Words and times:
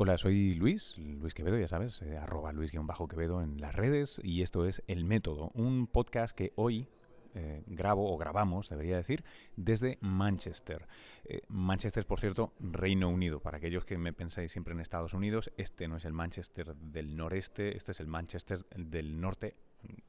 Hola, 0.00 0.16
soy 0.16 0.52
Luis, 0.52 0.96
Luis 0.96 1.34
Quevedo, 1.34 1.58
ya 1.58 1.66
sabes, 1.66 2.02
eh, 2.02 2.16
arroba 2.16 2.52
Luis-Quevedo 2.52 3.42
en 3.42 3.60
las 3.60 3.74
redes 3.74 4.20
y 4.22 4.42
esto 4.42 4.64
es 4.64 4.80
El 4.86 5.04
Método, 5.04 5.50
un 5.54 5.88
podcast 5.88 6.36
que 6.36 6.52
hoy 6.54 6.86
eh, 7.34 7.64
grabo 7.66 8.14
o 8.14 8.16
grabamos, 8.16 8.68
debería 8.68 8.96
decir, 8.96 9.24
desde 9.56 9.98
Manchester. 10.00 10.86
Eh, 11.24 11.40
Manchester, 11.48 12.06
por 12.06 12.20
cierto, 12.20 12.52
Reino 12.60 13.08
Unido. 13.08 13.40
Para 13.40 13.56
aquellos 13.56 13.84
que 13.84 13.98
me 13.98 14.12
pensáis 14.12 14.52
siempre 14.52 14.72
en 14.72 14.78
Estados 14.78 15.14
Unidos, 15.14 15.50
este 15.56 15.88
no 15.88 15.96
es 15.96 16.04
el 16.04 16.12
Manchester 16.12 16.76
del 16.76 17.16
noreste, 17.16 17.76
este 17.76 17.90
es 17.90 17.98
el 17.98 18.06
Manchester 18.06 18.66
del 18.76 19.20
norte 19.20 19.56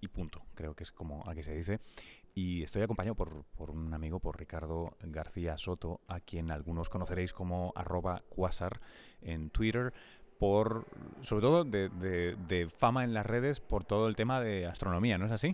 y 0.01 0.07
punto. 0.09 0.43
Creo 0.53 0.75
que 0.75 0.83
es 0.83 0.91
como 0.91 1.27
aquí 1.27 1.41
se 1.41 1.55
dice. 1.55 1.79
Y 2.39 2.63
estoy 2.63 2.83
acompañado 2.83 3.15
por, 3.15 3.43
por, 3.57 3.69
un 3.69 3.93
amigo, 3.93 4.21
por 4.21 4.39
Ricardo 4.39 4.95
García 5.01 5.57
Soto, 5.57 5.99
a 6.07 6.21
quien 6.21 6.51
algunos 6.51 6.87
conoceréis 6.87 7.33
como 7.33 7.73
arroba 7.75 8.23
quasar 8.29 8.79
en 9.21 9.49
Twitter, 9.49 9.91
por 10.37 10.85
sobre 11.19 11.41
todo 11.41 11.65
de, 11.65 11.89
de, 11.89 12.37
de, 12.47 12.69
fama 12.69 13.03
en 13.03 13.13
las 13.13 13.25
redes 13.25 13.59
por 13.59 13.83
todo 13.83 14.07
el 14.07 14.15
tema 14.15 14.39
de 14.39 14.67
astronomía, 14.67 15.17
¿no 15.17 15.25
es 15.25 15.33
así? 15.33 15.53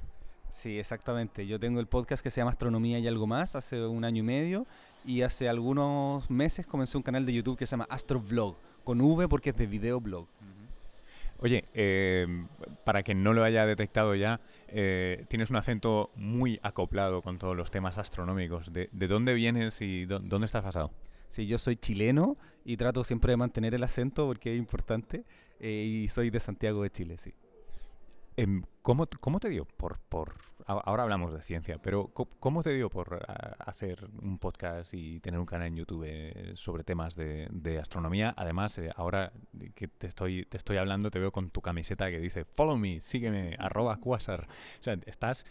Sí, 0.51 0.77
exactamente. 0.77 1.47
Yo 1.47 1.59
tengo 1.59 1.79
el 1.79 1.87
podcast 1.87 2.21
que 2.21 2.29
se 2.29 2.41
llama 2.41 2.51
Astronomía 2.51 2.99
y 2.99 3.07
algo 3.07 3.25
más 3.25 3.55
hace 3.55 3.83
un 3.83 4.05
año 4.05 4.19
y 4.19 4.27
medio 4.27 4.67
y 5.03 5.23
hace 5.23 5.49
algunos 5.49 6.29
meses 6.29 6.67
comencé 6.67 6.97
un 6.97 7.03
canal 7.03 7.25
de 7.25 7.33
YouTube 7.33 7.57
que 7.57 7.65
se 7.65 7.71
llama 7.71 7.87
Astrovlog, 7.89 8.57
con 8.83 9.01
V 9.01 9.27
porque 9.27 9.49
es 9.49 9.55
de 9.55 9.65
videoblog. 9.65 10.27
Oye, 11.39 11.65
eh, 11.73 12.27
para 12.85 13.03
quien 13.03 13.23
no 13.23 13.33
lo 13.33 13.43
haya 13.43 13.65
detectado 13.65 14.15
ya, 14.15 14.39
eh, 14.67 15.25
tienes 15.27 15.49
un 15.49 15.57
acento 15.57 16.11
muy 16.15 16.59
acoplado 16.63 17.21
con 17.21 17.37
todos 17.37 17.55
los 17.55 17.71
temas 17.71 17.97
astronómicos. 17.97 18.71
¿De, 18.71 18.89
de 18.91 19.07
dónde 19.07 19.33
vienes 19.33 19.81
y 19.81 20.05
dónde 20.05 20.45
estás 20.45 20.63
basado? 20.63 20.91
Sí, 21.29 21.47
yo 21.47 21.57
soy 21.57 21.75
chileno 21.75 22.37
y 22.63 22.77
trato 22.77 23.03
siempre 23.03 23.31
de 23.33 23.37
mantener 23.37 23.73
el 23.73 23.83
acento 23.83 24.25
porque 24.25 24.53
es 24.53 24.59
importante. 24.59 25.25
Eh, 25.59 26.03
y 26.03 26.07
soy 26.07 26.29
de 26.29 26.39
Santiago 26.39 26.83
de 26.83 26.89
Chile, 26.89 27.17
sí. 27.17 27.33
Em, 28.37 28.63
¿Cómo, 28.81 29.07
¿Cómo, 29.21 29.39
te 29.39 29.49
dio 29.49 29.65
por, 29.65 29.99
por, 30.09 30.35
ahora 30.65 31.03
hablamos 31.03 31.33
de 31.33 31.41
ciencia, 31.41 31.77
pero 31.81 32.09
¿cómo 32.13 32.63
te 32.63 32.71
dio 32.71 32.89
por 32.89 33.25
hacer 33.59 34.09
un 34.21 34.37
podcast 34.39 34.93
y 34.93 35.21
tener 35.21 35.39
un 35.39 35.45
canal 35.45 35.67
en 35.67 35.77
YouTube 35.77 36.03
eh, 36.05 36.51
sobre 36.55 36.83
temas 36.83 37.15
de, 37.15 37.47
de 37.51 37.79
astronomía? 37.79 38.33
Además, 38.37 38.79
ahora 38.95 39.31
que 39.75 39.87
te 39.87 40.07
estoy, 40.07 40.45
te 40.45 40.57
estoy 40.57 40.77
hablando, 40.77 41.11
te 41.11 41.19
veo 41.19 41.31
con 41.31 41.49
tu 41.49 41.61
camiseta 41.61 42.09
que 42.09 42.19
dice 42.19 42.45
follow 42.45 42.77
me, 42.77 43.01
sígueme, 43.01 43.55
arroba 43.59 43.97
quasar. 43.97 44.47
O 44.79 44.83
sea, 44.83 44.97
estás 45.05 45.45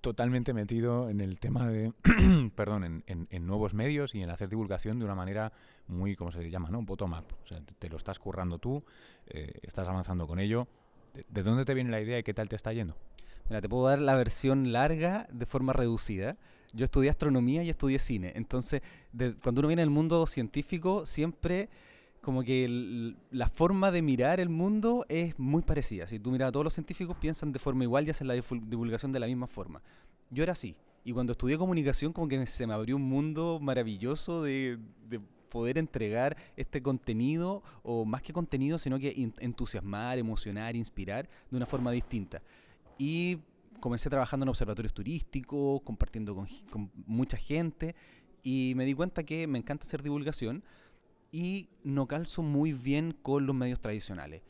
totalmente 0.00 0.52
metido 0.52 1.10
en 1.10 1.20
el 1.20 1.40
tema 1.40 1.68
de, 1.68 1.92
perdón, 2.54 2.84
en, 2.84 3.04
en, 3.06 3.26
en, 3.30 3.46
nuevos 3.46 3.74
medios 3.74 4.14
y 4.14 4.22
en 4.22 4.30
hacer 4.30 4.48
divulgación 4.48 4.98
de 4.98 5.04
una 5.04 5.14
manera 5.14 5.52
muy, 5.88 6.14
¿cómo 6.14 6.30
se 6.30 6.48
llama? 6.50 6.70
¿no? 6.70 6.82
Bottom 6.82 7.12
up. 7.12 7.26
O 7.42 7.46
sea, 7.46 7.60
te, 7.60 7.74
te 7.74 7.88
lo 7.88 7.96
estás 7.96 8.18
currando 8.18 8.58
tú, 8.58 8.84
eh, 9.26 9.52
estás 9.62 9.88
avanzando 9.88 10.26
con 10.26 10.38
ello. 10.38 10.68
¿De 11.28 11.42
dónde 11.42 11.64
te 11.64 11.74
viene 11.74 11.90
la 11.90 12.00
idea 12.00 12.18
y 12.18 12.22
qué 12.22 12.34
tal 12.34 12.48
te 12.48 12.56
está 12.56 12.72
yendo? 12.72 12.96
Mira, 13.48 13.60
te 13.60 13.68
puedo 13.68 13.88
dar 13.88 13.98
la 13.98 14.14
versión 14.14 14.72
larga 14.72 15.26
de 15.32 15.46
forma 15.46 15.72
reducida. 15.72 16.36
Yo 16.74 16.84
estudié 16.84 17.08
astronomía 17.10 17.62
y 17.62 17.70
estudié 17.70 17.98
cine. 17.98 18.32
Entonces, 18.36 18.82
de, 19.12 19.34
cuando 19.34 19.60
uno 19.60 19.68
viene 19.68 19.82
al 19.82 19.90
mundo 19.90 20.26
científico, 20.26 21.06
siempre 21.06 21.70
como 22.20 22.42
que 22.42 23.14
la 23.30 23.48
forma 23.48 23.90
de 23.90 24.02
mirar 24.02 24.40
el 24.40 24.48
mundo 24.48 25.04
es 25.08 25.38
muy 25.38 25.62
parecida. 25.62 26.06
Si 26.06 26.18
tú 26.18 26.30
miras 26.30 26.48
a 26.48 26.52
todos 26.52 26.64
los 26.64 26.74
científicos, 26.74 27.16
piensan 27.18 27.52
de 27.52 27.58
forma 27.58 27.84
igual 27.84 28.06
y 28.06 28.10
hacen 28.10 28.26
la 28.26 28.34
divulgación 28.34 29.12
de 29.12 29.20
la 29.20 29.26
misma 29.26 29.46
forma. 29.46 29.82
Yo 30.30 30.42
era 30.42 30.52
así. 30.52 30.76
Y 31.04 31.12
cuando 31.12 31.32
estudié 31.32 31.56
comunicación, 31.56 32.12
como 32.12 32.28
que 32.28 32.44
se 32.46 32.66
me 32.66 32.74
abrió 32.74 32.96
un 32.96 33.02
mundo 33.02 33.58
maravilloso 33.62 34.42
de, 34.42 34.78
de 35.08 35.20
poder 35.48 35.78
entregar 35.78 36.36
este 36.56 36.82
contenido, 36.82 37.62
o 37.82 38.04
más 38.04 38.22
que 38.22 38.32
contenido, 38.32 38.78
sino 38.78 38.98
que 38.98 39.30
entusiasmar, 39.40 40.18
emocionar, 40.18 40.76
inspirar 40.76 41.28
de 41.50 41.56
una 41.56 41.66
forma 41.66 41.90
distinta. 41.90 42.42
Y 42.98 43.38
comencé 43.80 44.10
trabajando 44.10 44.44
en 44.44 44.50
observatorios 44.50 44.92
turísticos, 44.92 45.80
compartiendo 45.82 46.34
con, 46.34 46.46
con, 46.70 46.90
mucha 47.06 47.36
gente, 47.36 47.94
y 48.42 48.72
me 48.76 48.84
di 48.84 48.94
cuenta 48.94 49.24
que 49.24 49.46
me 49.46 49.58
encanta 49.58 49.86
hacer 49.86 50.02
divulgación 50.02 50.62
y 51.30 51.68
no 51.84 52.06
calzo 52.06 52.42
muy 52.42 52.72
bien 52.72 53.16
con 53.22 53.46
los 53.46 53.54
medios 53.54 53.80
tradicionales. 53.80 54.42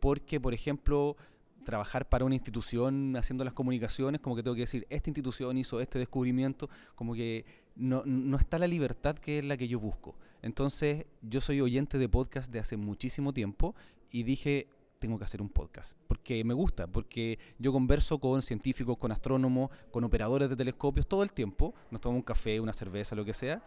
Porque, 0.00 0.40
por 0.40 0.54
ejemplo, 0.54 1.16
trabajar 1.64 2.08
para 2.08 2.24
una 2.24 2.34
institución 2.34 3.16
haciendo 3.16 3.44
las 3.44 3.52
comunicaciones, 3.54 4.20
como 4.20 4.36
que 4.36 4.42
tengo 4.42 4.54
que 4.54 4.62
decir, 4.62 4.86
esta 4.90 5.10
institución 5.10 5.56
hizo 5.58 5.80
este 5.80 5.98
descubrimiento, 5.98 6.68
como 6.94 7.14
que 7.14 7.44
no, 7.76 8.02
no 8.04 8.36
está 8.36 8.58
la 8.58 8.66
libertad 8.66 9.16
que 9.16 9.38
es 9.38 9.44
la 9.44 9.56
que 9.56 9.68
yo 9.68 9.78
busco. 9.80 10.16
Entonces, 10.42 11.06
yo 11.22 11.40
soy 11.40 11.60
oyente 11.60 11.98
de 11.98 12.08
podcast 12.08 12.52
de 12.52 12.58
hace 12.58 12.76
muchísimo 12.76 13.32
tiempo 13.32 13.74
y 14.10 14.24
dije, 14.24 14.68
tengo 14.98 15.18
que 15.18 15.24
hacer 15.24 15.42
un 15.42 15.48
podcast, 15.48 15.96
porque 16.06 16.44
me 16.44 16.54
gusta, 16.54 16.86
porque 16.86 17.38
yo 17.58 17.72
converso 17.72 18.18
con 18.18 18.42
científicos, 18.42 18.98
con 18.98 19.10
astrónomos, 19.10 19.70
con 19.90 20.04
operadores 20.04 20.48
de 20.48 20.56
telescopios 20.56 21.06
todo 21.06 21.22
el 21.22 21.32
tiempo, 21.32 21.74
nos 21.90 22.00
tomamos 22.00 22.20
un 22.20 22.24
café, 22.24 22.60
una 22.60 22.72
cerveza, 22.72 23.16
lo 23.16 23.24
que 23.24 23.34
sea, 23.34 23.64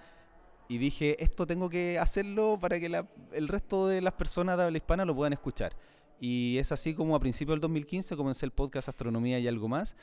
y 0.68 0.78
dije, 0.78 1.22
esto 1.24 1.46
tengo 1.46 1.70
que 1.70 2.00
hacerlo 2.00 2.58
para 2.60 2.80
que 2.80 2.88
el 3.34 3.48
resto 3.48 3.88
de 3.88 4.02
las 4.02 4.14
personas 4.14 4.58
de 4.58 4.64
habla 4.64 4.78
hispana 4.78 5.06
lo 5.06 5.16
puedan 5.16 5.34
escuchar. 5.34 5.76
Y 6.20 6.58
es 6.58 6.72
así 6.72 6.94
como 6.94 7.16
a 7.16 7.20
principios 7.20 7.56
del 7.56 7.62
2015 7.62 8.16
comencé 8.16 8.46
el 8.46 8.52
podcast 8.52 8.90
Astronomía 8.90 9.40
y 9.40 9.48
algo 9.48 9.68
más. 9.68 9.96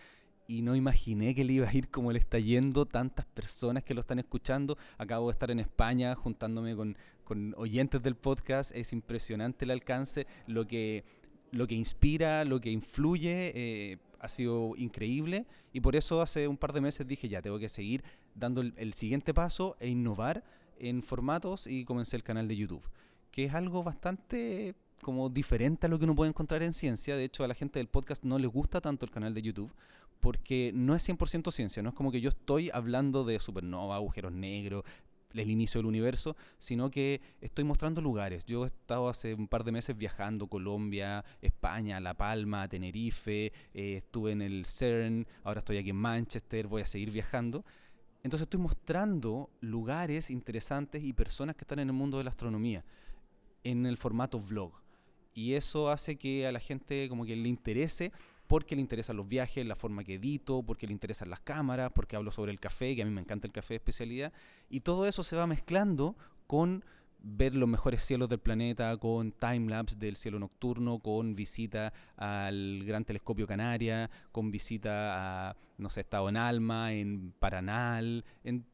Y 0.49 0.63
no 0.63 0.75
imaginé 0.77 1.35
que 1.35 1.45
le 1.45 1.55
iba 1.55 1.69
a 1.69 1.75
ir 1.75 1.89
como 1.89 2.13
le 2.13 2.19
está 2.19 2.39
yendo, 2.39 2.85
tantas 2.85 3.27
personas 3.27 3.85
que 3.85 3.95
lo 3.95 4.01
están 4.01 4.19
escuchando. 4.19 4.77
Acabo 4.99 5.29
de 5.29 5.33
estar 5.33 5.51
en 5.51 5.61
España 5.61 6.15
juntándome 6.15 6.77
con, 6.77 6.97
con 7.25 7.55
oyentes 7.57 8.03
del 8.03 8.17
podcast. 8.17 8.75
Es 8.75 8.93
impresionante 8.93 9.65
el 9.65 9.71
alcance, 9.71 10.27
lo 10.47 10.67
que, 10.67 11.05
lo 11.51 11.67
que 11.67 11.75
inspira, 11.75 12.45
lo 12.45 12.61
que 12.61 12.71
influye. 12.71 13.53
Eh, 13.55 13.99
ha 14.23 14.29
sido 14.29 14.75
increíble 14.77 15.47
y 15.73 15.81
por 15.81 15.97
eso 15.97 16.23
hace 16.23 16.47
un 16.47 16.57
par 16.57 16.73
de 16.73 16.81
meses 16.81 17.07
dije 17.07 17.29
ya 17.29 17.43
tengo 17.43 17.59
que 17.59 17.69
seguir 17.69 18.05
dando 18.35 18.61
el, 18.61 18.95
siguiente 18.95 19.35
paso 19.35 19.77
e 19.81 19.89
innovar 19.89 20.45
en 20.79 21.03
formatos 21.03 21.67
y 21.67 21.85
comencé 21.85 22.17
el 22.17 22.23
canal 22.23 22.47
de 22.47 22.57
YouTube, 22.57 22.89
que 23.33 23.45
es 23.45 23.55
algo 23.55 23.83
bastante 23.83 24.75
como 25.03 25.29
diferente 25.29 25.87
a 25.87 25.91
lo 25.91 25.99
que 25.99 26.05
uno 26.05 26.15
puede 26.15 26.29
encontrar 26.29 26.63
en 26.63 26.73
ciencia. 26.73 27.17
De 27.17 27.25
hecho, 27.25 27.43
a 27.43 27.49
la 27.49 27.55
gente 27.55 27.81
del 27.81 27.89
podcast 27.89 28.23
no 28.23 28.39
le 28.39 28.47
gusta 28.47 28.81
tanto 28.81 29.05
el 29.05 29.11
canal 29.11 29.35
de 29.35 29.43
YouTube 29.43 29.75
porque 30.21 30.71
no 30.73 30.95
es 30.95 31.09
100% 31.09 31.51
ciencia, 31.51 31.83
no 31.83 31.89
es 31.89 31.95
como 31.97 32.13
que 32.13 32.21
yo 32.21 32.29
estoy 32.29 32.71
hablando 32.73 33.25
de 33.25 33.41
supernova, 33.41 33.97
agujeros 33.97 34.33
negros, 34.33 34.85
el 35.35 35.51
inicio 35.51 35.79
del 35.79 35.87
universo, 35.87 36.37
sino 36.59 36.91
que 36.91 37.21
estoy 37.41 37.65
mostrando 37.65 38.01
lugares. 38.01 38.45
Yo 38.45 38.65
he 38.65 38.67
estado 38.67 39.09
hace 39.09 39.35
un 39.35 39.49
par 39.49 39.65
de 39.65 39.73
meses 39.73 39.97
viajando 39.97 40.47
Colombia, 40.47 41.25
España, 41.41 42.01
La 42.01 42.15
Palma, 42.15 42.69
Tenerife, 42.69 43.53
eh, 43.75 43.97
estuve 43.97 44.33
en 44.33 44.43
el 44.43 44.67
CERN, 44.67 45.27
ahora 45.45 45.59
estoy 45.59 45.79
aquí 45.79 45.91
en 45.91 45.97
Manchester, 45.97 46.67
voy 46.67 46.83
a 46.83 46.87
seguir 46.87 47.11
viajando. 47.11 47.65
Entonces 48.23 48.43
estoy 48.43 48.61
mostrando 48.61 49.51
lugares 49.61 50.31
interesantes 50.31 51.03
y 51.03 51.13
personas 51.13 51.57
que 51.57 51.65
están 51.65 51.81
en 51.81 51.89
el 51.89 51.95
mundo 51.95 52.19
de 52.19 52.25
la 52.25 52.31
astronomía 52.31 52.85
en 53.65 53.87
el 53.87 53.97
formato 53.97 54.41
vlog. 54.41 54.73
Y 55.35 55.55
eso 55.55 55.91
hace 55.91 56.17
que 56.17 56.47
a 56.47 56.53
la 56.53 56.61
gente 56.61 57.09
como 57.09 57.25
que 57.25 57.37
le 57.37 57.49
interese 57.49 58.13
porque 58.53 58.75
le 58.75 58.83
interesan 58.83 59.17
los 59.17 59.27
viajes, 59.27 59.65
la 59.65 59.75
forma 59.75 60.05
que 60.05 60.17
edito, 60.17 60.63
porque 60.63 60.87
le 60.87 60.93
interesan 60.93 61.31
las 61.31 61.41
cámaras, 61.41 61.91
porque 61.95 62.17
hablo 62.17 62.31
sobre 62.31 62.53
el 62.53 62.61
café, 62.61 62.95
que 62.95 63.01
a 63.01 63.07
mí 63.07 63.11
me 63.11 63.23
encanta 63.23 63.47
el 63.47 63.53
café 63.55 63.73
de 63.73 63.77
especialidad. 63.77 64.31
Y 64.69 64.81
todo 64.81 65.07
eso 65.07 65.23
se 65.23 65.37
va 65.37 65.47
mezclando 65.47 66.17
con 66.47 66.85
ver 67.23 67.55
los 67.55 67.67
mejores 67.67 68.03
cielos 68.03 68.29
del 68.29 68.41
planeta, 68.41 68.95
con 68.99 69.33
timelapse 69.33 69.97
del 69.97 70.17
cielo 70.17 70.39
nocturno, 70.39 70.99
con 70.99 71.35
visita 71.35 71.95
al 72.19 72.85
Gran 72.85 73.07
Telescopio 73.07 73.47
Canaria, 73.47 74.11
con 74.33 74.51
visita 74.51 75.49
a, 75.49 75.57
no 75.79 75.89
sé, 75.89 76.03
Estado 76.03 76.29
en 76.29 76.37
Alma, 76.37 76.93
en 76.93 77.33
Paranal, 77.39 78.23
en 78.45 78.67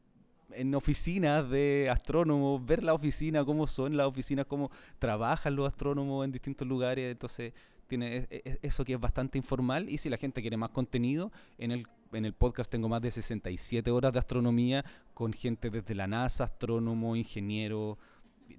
en 0.51 0.73
oficinas 0.73 1.47
de 1.47 1.89
astrónomos, 1.91 2.65
ver 2.65 2.83
la 2.83 2.95
oficina, 2.95 3.45
cómo 3.45 3.67
son 3.67 3.95
las 3.95 4.07
oficinas, 4.07 4.45
cómo 4.47 4.71
trabajan 4.97 5.55
los 5.55 5.67
astrónomos 5.67 6.25
en 6.25 6.31
distintos 6.31 6.67
lugares. 6.67 7.11
Entonces, 7.11 7.53
tiene 7.89 8.27
eso 8.61 8.85
que 8.85 8.93
es 8.93 8.99
bastante 8.99 9.37
informal. 9.37 9.89
Y 9.89 9.97
si 9.97 10.09
la 10.09 10.17
gente 10.17 10.41
quiere 10.41 10.55
más 10.55 10.69
contenido, 10.69 11.31
en 11.57 11.71
el, 11.71 11.87
en 12.13 12.23
el 12.23 12.33
podcast 12.33 12.71
tengo 12.71 12.87
más 12.87 13.01
de 13.01 13.11
67 13.11 13.91
horas 13.91 14.13
de 14.13 14.19
astronomía 14.19 14.85
con 15.13 15.33
gente 15.33 15.69
desde 15.69 15.95
la 15.95 16.07
NASA, 16.07 16.45
astrónomo, 16.45 17.17
ingeniero, 17.17 17.97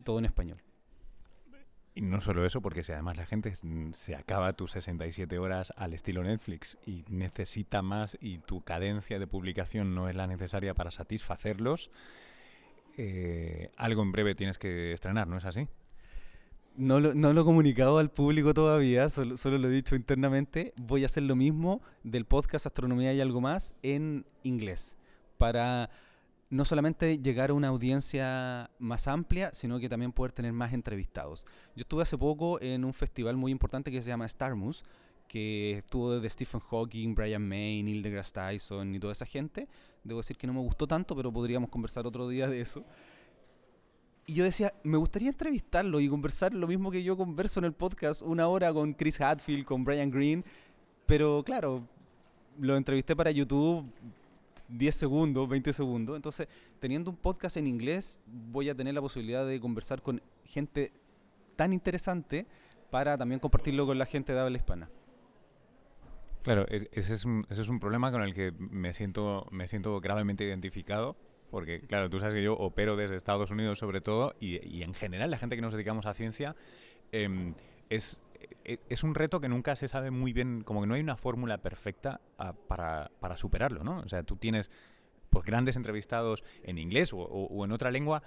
todo 0.05 0.19
en 0.19 0.27
español. 0.27 0.59
Y 1.95 2.03
no 2.03 2.21
solo 2.21 2.47
eso, 2.47 2.61
porque 2.61 2.83
si 2.83 2.93
además 2.93 3.17
la 3.17 3.27
gente 3.27 3.53
se 3.93 4.15
acaba 4.15 4.53
tus 4.53 4.73
67 4.73 5.39
horas 5.39 5.73
al 5.77 5.93
estilo 5.93 6.23
Netflix 6.23 6.79
y 6.87 7.05
necesita 7.09 7.83
más 7.83 8.17
y 8.21 8.39
tu 8.39 8.63
cadencia 8.63 9.19
de 9.19 9.27
publicación 9.27 9.95
no 9.95 10.09
es 10.09 10.15
la 10.15 10.27
necesaria 10.27 10.75
para 10.75 10.93
satisfacerlos, 10.93 11.91
eh, 12.97 13.71
algo 13.77 14.03
en 14.03 14.13
breve 14.13 14.35
tienes 14.35 14.59
que 14.59 14.93
estrenar, 14.93 15.27
¿no 15.27 15.37
es 15.37 15.45
así? 15.45 15.67
No 16.77 17.01
lo, 17.01 17.15
no 17.15 17.31
he 17.31 17.45
comunicado 17.45 17.99
al 17.99 18.11
público 18.11 18.55
todavía, 18.55 19.09
solo, 19.11 19.37
solo, 19.37 19.59
lo 19.59 19.69
he 19.69 19.73
dicho 19.73 19.97
internamente. 19.97 20.73
Voy 20.77 21.03
a 21.03 21.07
hacer 21.07 21.25
lo 21.25 21.37
mismo 21.37 21.83
del 22.05 22.25
podcast 22.25 22.67
Astronomía 22.67 23.13
y 23.13 23.21
algo 23.21 23.41
más 23.41 23.75
en 23.83 24.25
inglés, 24.43 24.97
para 25.37 25.91
no 26.51 26.65
solamente 26.65 27.19
llegar 27.19 27.51
a 27.51 27.55
una 27.55 27.69
audiencia 27.69 28.71
más 28.79 29.07
amplia, 29.09 29.51
sino 29.55 29.79
que 29.79 29.89
también 29.89 30.13
poder 30.13 30.33
tener 30.33 30.53
más 30.53 30.73
entrevistados. 30.73 31.47
Yo 31.77 31.83
estuve 31.83 32.03
hace 32.03 32.19
poco 32.19 32.61
en 32.61 32.85
un 32.85 32.93
festival 32.93 33.37
muy 33.37 33.53
importante 33.53 33.93
que 33.93 34.03
se 34.03 34.09
llama 34.09 34.29
Starmus, 34.29 34.85
que 35.29 35.79
estuvo 35.79 36.13
desde 36.13 36.29
Stephen 36.29 36.61
Hawking, 36.61 37.15
Brian 37.15 37.47
May, 37.47 37.85
Neil 37.85 38.03
deGrasse 38.03 38.33
Tyson 38.33 38.97
y 38.97 38.99
toda 38.99 39.13
esa 39.13 39.27
gente. 39.27 39.69
Debo 40.03 40.19
decir 40.19 40.37
que 40.37 40.49
no 40.49 40.53
me 40.53 40.61
gustó 40.61 40.89
tanto, 40.89 41.15
pero 41.15 41.33
podríamos 41.33 41.71
conversar 41.71 42.05
otro 42.05 42.29
día 42.29 42.49
de 42.49 42.61
eso. 42.61 42.85
Y 44.31 44.35
yo 44.35 44.45
decía, 44.45 44.73
me 44.85 44.97
gustaría 44.97 45.29
entrevistarlo 45.31 45.99
y 45.99 46.09
conversar 46.09 46.55
lo 46.55 46.69
mismo 46.69 46.93
que 46.93 47.03
yo 47.03 47.17
converso 47.17 47.59
en 47.59 47.65
el 47.65 47.73
podcast, 47.73 48.23
una 48.23 48.47
hora 48.47 48.73
con 48.73 48.93
Chris 48.93 49.21
Hadfield, 49.21 49.65
con 49.65 49.83
Brian 49.83 50.09
Green, 50.09 50.45
pero 51.05 51.43
claro, 51.43 51.83
lo 52.61 52.77
entrevisté 52.77 53.17
para 53.17 53.33
YouTube 53.33 53.93
10 54.69 54.95
segundos, 54.95 55.49
20 55.49 55.73
segundos. 55.73 56.15
Entonces, 56.15 56.47
teniendo 56.79 57.11
un 57.11 57.17
podcast 57.17 57.57
en 57.57 57.67
inglés, 57.67 58.21
voy 58.25 58.69
a 58.69 58.75
tener 58.77 58.95
la 58.95 59.01
posibilidad 59.01 59.45
de 59.45 59.59
conversar 59.59 60.01
con 60.01 60.23
gente 60.45 60.93
tan 61.57 61.73
interesante 61.73 62.47
para 62.89 63.19
también 63.19 63.41
compartirlo 63.41 63.85
con 63.85 63.99
la 63.99 64.07
gente 64.07 64.33
de 64.33 64.39
habla 64.39 64.59
hispana. 64.59 64.89
Claro, 66.45 66.69
ese 66.69 67.15
es, 67.15 67.25
un, 67.25 67.45
ese 67.51 67.63
es 67.63 67.69
un 67.69 67.81
problema 67.81 68.13
con 68.13 68.23
el 68.23 68.33
que 68.33 68.53
me 68.53 68.95
siento, 68.95 69.49
me 69.51 69.67
siento 69.67 70.01
gravemente 70.01 70.45
identificado, 70.45 71.17
porque 71.51 71.81
claro, 71.81 72.09
tú 72.09 72.19
sabes 72.19 72.35
que 72.35 72.43
yo 72.43 72.55
opero 72.55 72.97
desde 72.97 73.17
Estados 73.17 73.51
Unidos 73.51 73.79
sobre 73.79 74.01
todo, 74.01 74.35
y, 74.41 74.83
en 74.83 74.95
general 74.95 75.31
la 75.31 75.39
gente 75.39 75.57
que 75.57 75.63
nos 75.63 75.73
dedicamos 75.73 76.07
a 76.07 76.15
ciencia 76.15 76.55
em, 77.13 77.55
es, 77.89 78.21
e, 78.65 78.79
es 78.89 79.03
un 79.03 79.15
reto 79.15 79.41
que 79.41 79.49
nunca 79.49 79.77
se 79.77 79.89
sabe 79.89 80.11
muy 80.11 80.33
bien, 80.33 80.63
como 80.63 80.81
que 80.81 80.87
no 80.87 80.95
hay 80.95 81.01
una 81.01 81.17
fórmula 81.17 81.59
perfecta 81.59 82.21
ah, 82.39 82.53
para, 82.53 83.11
para, 83.21 83.37
superarlo, 83.37 83.85
¿no? 83.85 84.01
O 84.01 84.09
sea, 84.09 84.23
tú 84.23 84.37
tienes 84.37 84.71
pues, 85.29 85.45
grandes 85.45 85.77
entrevistados 85.77 86.45
en 86.63 86.79
inglés 86.79 87.11
o, 87.13 87.65
en 87.65 87.73
otra 87.73 87.91
lengua, 87.91 88.23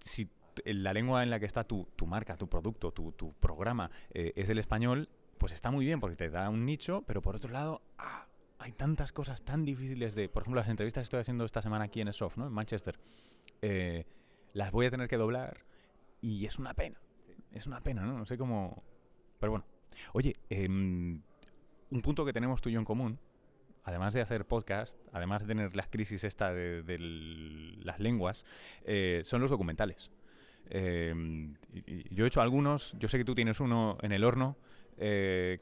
si 0.00 0.28
la 0.64 0.92
lengua 0.92 1.22
en 1.22 1.30
la 1.30 1.40
que 1.40 1.46
está 1.46 1.64
tu, 1.64 1.88
tu 1.96 2.06
marca, 2.06 2.36
tu 2.36 2.48
producto, 2.48 2.92
tu, 2.92 3.12
tu 3.12 3.32
programa 3.34 3.90
eh, 4.12 4.32
es 4.36 4.48
el 4.48 4.58
español, 4.58 5.08
pues 5.38 5.52
está 5.52 5.70
muy 5.70 5.84
bien 5.84 6.00
porque 6.00 6.16
te 6.16 6.30
da 6.30 6.48
un 6.48 6.64
nicho, 6.64 7.02
pero 7.06 7.20
por 7.20 7.36
otro 7.36 7.50
lado, 7.50 7.82
ah, 7.98 8.26
hay 8.64 8.72
tantas 8.72 9.12
cosas 9.12 9.42
tan 9.42 9.66
difíciles 9.66 10.14
de, 10.14 10.30
por 10.30 10.42
ejemplo, 10.42 10.58
las 10.58 10.70
entrevistas 10.70 11.02
que 11.02 11.04
estoy 11.04 11.20
haciendo 11.20 11.44
esta 11.44 11.60
semana 11.60 11.84
aquí 11.84 12.00
en 12.00 12.10
Soft, 12.14 12.38
¿no? 12.38 12.46
En 12.46 12.52
Manchester, 12.54 12.98
eh, 13.60 14.06
las 14.54 14.72
voy 14.72 14.86
a 14.86 14.90
tener 14.90 15.06
que 15.06 15.18
doblar 15.18 15.66
y 16.22 16.46
es 16.46 16.58
una 16.58 16.72
pena. 16.72 16.98
Es 17.52 17.66
una 17.66 17.82
pena, 17.82 18.06
¿no? 18.06 18.16
No 18.16 18.24
sé 18.24 18.38
cómo... 18.38 18.82
Pero 19.38 19.50
bueno. 19.50 19.66
Oye, 20.14 20.32
em, 20.48 21.20
un 21.90 22.00
punto 22.02 22.24
que 22.24 22.32
tenemos 22.32 22.62
tú 22.62 22.70
y 22.70 22.72
yo 22.72 22.78
en 22.78 22.86
común, 22.86 23.20
además 23.82 24.14
de 24.14 24.22
hacer 24.22 24.46
podcast, 24.46 24.98
además 25.12 25.42
de 25.42 25.48
tener 25.48 25.76
las 25.76 25.88
crisis 25.88 26.24
esta 26.24 26.50
de, 26.54 26.96
las 27.84 28.00
lenguas, 28.00 28.46
eh, 28.86 29.20
son 29.26 29.42
los 29.42 29.50
documentales. 29.50 30.10
Em, 30.70 31.54
yo 32.10 32.24
he 32.24 32.28
hecho 32.28 32.40
algunos, 32.40 32.96
yo 32.98 33.08
sé 33.08 33.18
que 33.18 33.24
tú 33.24 33.34
tienes 33.34 33.60
uno 33.60 33.98
en 34.02 34.12
el 34.12 34.24
horno, 34.24 34.56
eh, 34.96 35.60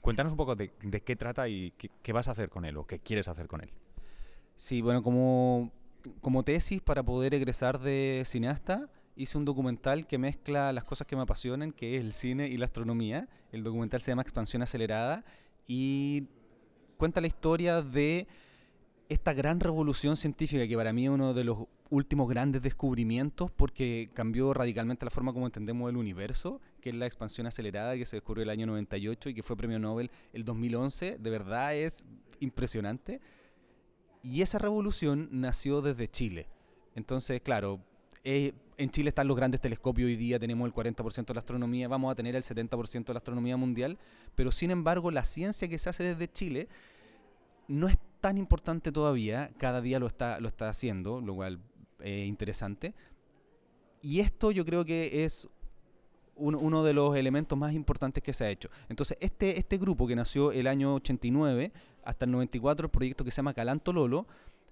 cuéntanos 0.00 0.32
un 0.32 0.36
poco 0.36 0.54
de, 0.54 0.70
qué 0.70 1.16
trata 1.16 1.48
y 1.48 1.72
qué, 2.02 2.12
vas 2.12 2.28
a 2.28 2.32
hacer 2.32 2.50
con 2.50 2.64
él 2.64 2.76
o 2.76 2.86
qué 2.86 2.98
quieres 2.98 3.28
hacer 3.28 3.46
con 3.48 3.62
él. 3.62 3.70
Sí, 4.56 4.82
bueno, 4.82 5.02
como, 5.02 5.72
como 6.20 6.42
tesis 6.42 6.82
para 6.82 7.02
poder 7.02 7.34
egresar 7.34 7.80
de 7.80 8.22
cineasta, 8.26 8.88
hice 9.16 9.38
un 9.38 9.44
documental 9.44 10.06
que 10.06 10.18
mezcla 10.18 10.72
las 10.72 10.84
cosas 10.84 11.06
que 11.06 11.16
me 11.16 11.22
apasionan, 11.22 11.72
que 11.72 11.96
es 11.96 12.02
el 12.02 12.12
cine 12.12 12.48
y 12.48 12.56
la 12.56 12.66
astronomía. 12.66 13.28
El 13.52 13.64
documental 13.64 14.00
se 14.02 14.12
llama 14.12 14.22
Expansión 14.22 14.62
Acelerada 14.62 15.24
y 15.66 16.24
cuenta 16.96 17.20
la 17.20 17.26
historia 17.26 17.82
de 17.82 18.28
esta 19.10 19.34
gran 19.34 19.58
revolución 19.58 20.16
científica 20.16 20.68
que 20.68 20.76
para 20.76 20.92
mí 20.92 21.04
es 21.04 21.10
uno 21.10 21.34
de 21.34 21.42
los 21.42 21.66
últimos 21.90 22.28
grandes 22.28 22.62
descubrimientos 22.62 23.50
porque 23.50 24.08
cambió 24.14 24.54
radicalmente 24.54 25.04
la 25.04 25.10
forma 25.10 25.32
como 25.32 25.46
entendemos 25.46 25.90
el 25.90 25.96
universo, 25.96 26.60
que 26.80 26.90
es 26.90 26.94
la 26.94 27.06
expansión 27.06 27.48
acelerada 27.48 27.96
que 27.96 28.06
se 28.06 28.16
descubrió 28.16 28.44
el 28.44 28.50
año 28.50 28.66
98 28.68 29.30
y 29.30 29.34
que 29.34 29.42
fue 29.42 29.56
premio 29.56 29.80
Nobel 29.80 30.12
el 30.32 30.44
2011. 30.44 31.18
De 31.18 31.30
verdad 31.30 31.74
es 31.74 32.04
impresionante. 32.38 33.20
Y 34.22 34.42
esa 34.42 34.58
revolución 34.58 35.28
nació 35.32 35.82
desde 35.82 36.08
Chile. 36.08 36.46
Entonces, 36.94 37.40
claro, 37.40 37.80
eh, 38.22 38.52
en 38.76 38.90
Chile 38.90 39.08
están 39.08 39.26
los 39.26 39.36
grandes 39.36 39.60
telescopios, 39.60 40.06
hoy 40.06 40.16
día 40.16 40.38
tenemos 40.38 40.68
el 40.68 40.72
40% 40.72 41.26
de 41.26 41.34
la 41.34 41.40
astronomía, 41.40 41.88
vamos 41.88 42.12
a 42.12 42.14
tener 42.14 42.36
el 42.36 42.44
70% 42.44 43.06
de 43.06 43.12
la 43.14 43.18
astronomía 43.18 43.56
mundial, 43.56 43.98
pero 44.36 44.52
sin 44.52 44.70
embargo 44.70 45.10
la 45.10 45.24
ciencia 45.24 45.66
que 45.66 45.78
se 45.78 45.90
hace 45.90 46.04
desde 46.04 46.30
Chile 46.32 46.68
no 47.66 47.88
es 47.88 47.98
tan 48.20 48.38
importante 48.38 48.92
todavía, 48.92 49.50
cada 49.58 49.80
día 49.80 49.98
lo 49.98 50.06
está, 50.06 50.40
lo 50.40 50.48
está 50.48 50.68
haciendo, 50.68 51.20
lo 51.20 51.34
cual 51.34 51.60
es 52.00 52.26
interesante. 52.26 52.94
Y 54.02 54.20
esto 54.20 54.50
yo 54.50 54.64
creo 54.64 54.84
que 54.84 55.24
es 55.24 55.48
uno 56.36 56.84
de 56.84 56.94
los 56.94 57.16
elementos 57.16 57.58
más 57.58 57.74
importantes 57.74 58.22
que 58.22 58.32
se 58.32 58.44
ha 58.44 58.50
hecho. 58.50 58.70
Entonces, 58.88 59.18
este, 59.20 59.58
este 59.58 59.76
grupo 59.76 60.06
que 60.06 60.16
nació 60.16 60.52
el 60.52 60.66
año 60.66 60.94
89 60.94 61.72
hasta 62.02 62.24
el 62.24 62.30
94, 62.30 62.86
el 62.86 62.90
proyecto 62.90 63.24
que 63.24 63.30
se 63.30 63.36
llama 63.36 63.52
Calanto 63.52 63.92
Lolo, 63.92 64.26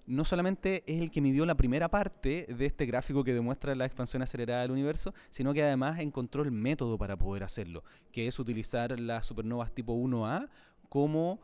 no 0.06 0.24
solamente 0.24 0.82
es 0.86 1.02
el 1.02 1.10
que 1.10 1.20
midió 1.20 1.44
la 1.44 1.54
primera 1.54 1.90
parte 1.90 2.46
de 2.48 2.66
este 2.66 2.86
gráfico 2.86 3.22
que 3.22 3.34
demuestra 3.34 3.74
la 3.74 3.84
expansión 3.84 4.22
acelerada 4.22 4.62
del 4.62 4.70
universo, 4.70 5.12
sino 5.28 5.52
que 5.52 5.62
además 5.62 6.00
encontró 6.00 6.42
el 6.42 6.50
método 6.50 6.96
para 6.96 7.18
poder 7.18 7.42
hacerlo, 7.42 7.84
que 8.10 8.26
es 8.26 8.38
utilizar 8.38 8.98
las 8.98 9.26
supernovas 9.26 9.70
tipo 9.74 9.94
1A 9.94 10.48
como 10.88 11.40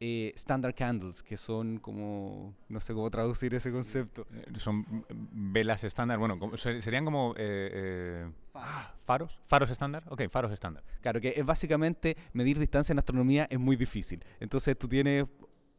eh, 0.00 0.32
standard 0.36 0.76
candles, 0.76 1.24
que 1.24 1.36
son 1.36 1.78
como, 1.78 2.54
no 2.68 2.78
sé 2.78 2.94
cómo 2.94 3.10
traducir 3.10 3.52
ese 3.54 3.72
concepto. 3.72 4.28
Eh, 4.32 4.58
son 4.58 5.04
velas 5.10 5.82
estándar, 5.82 6.20
bueno, 6.20 6.38
serían 6.56 7.04
como 7.04 7.34
eh, 7.36 8.30
ah, 8.54 8.94
faros, 9.04 9.40
faros 9.46 9.70
estándar, 9.70 10.04
ok, 10.08 10.28
faros 10.30 10.52
estándar. 10.52 10.84
Claro, 11.00 11.20
que 11.20 11.34
es 11.36 11.44
básicamente 11.44 12.16
medir 12.32 12.60
distancia 12.60 12.92
en 12.92 12.98
astronomía 12.98 13.48
es 13.50 13.58
muy 13.58 13.74
difícil. 13.74 14.24
Entonces 14.38 14.78
tú 14.78 14.86
tienes 14.86 15.24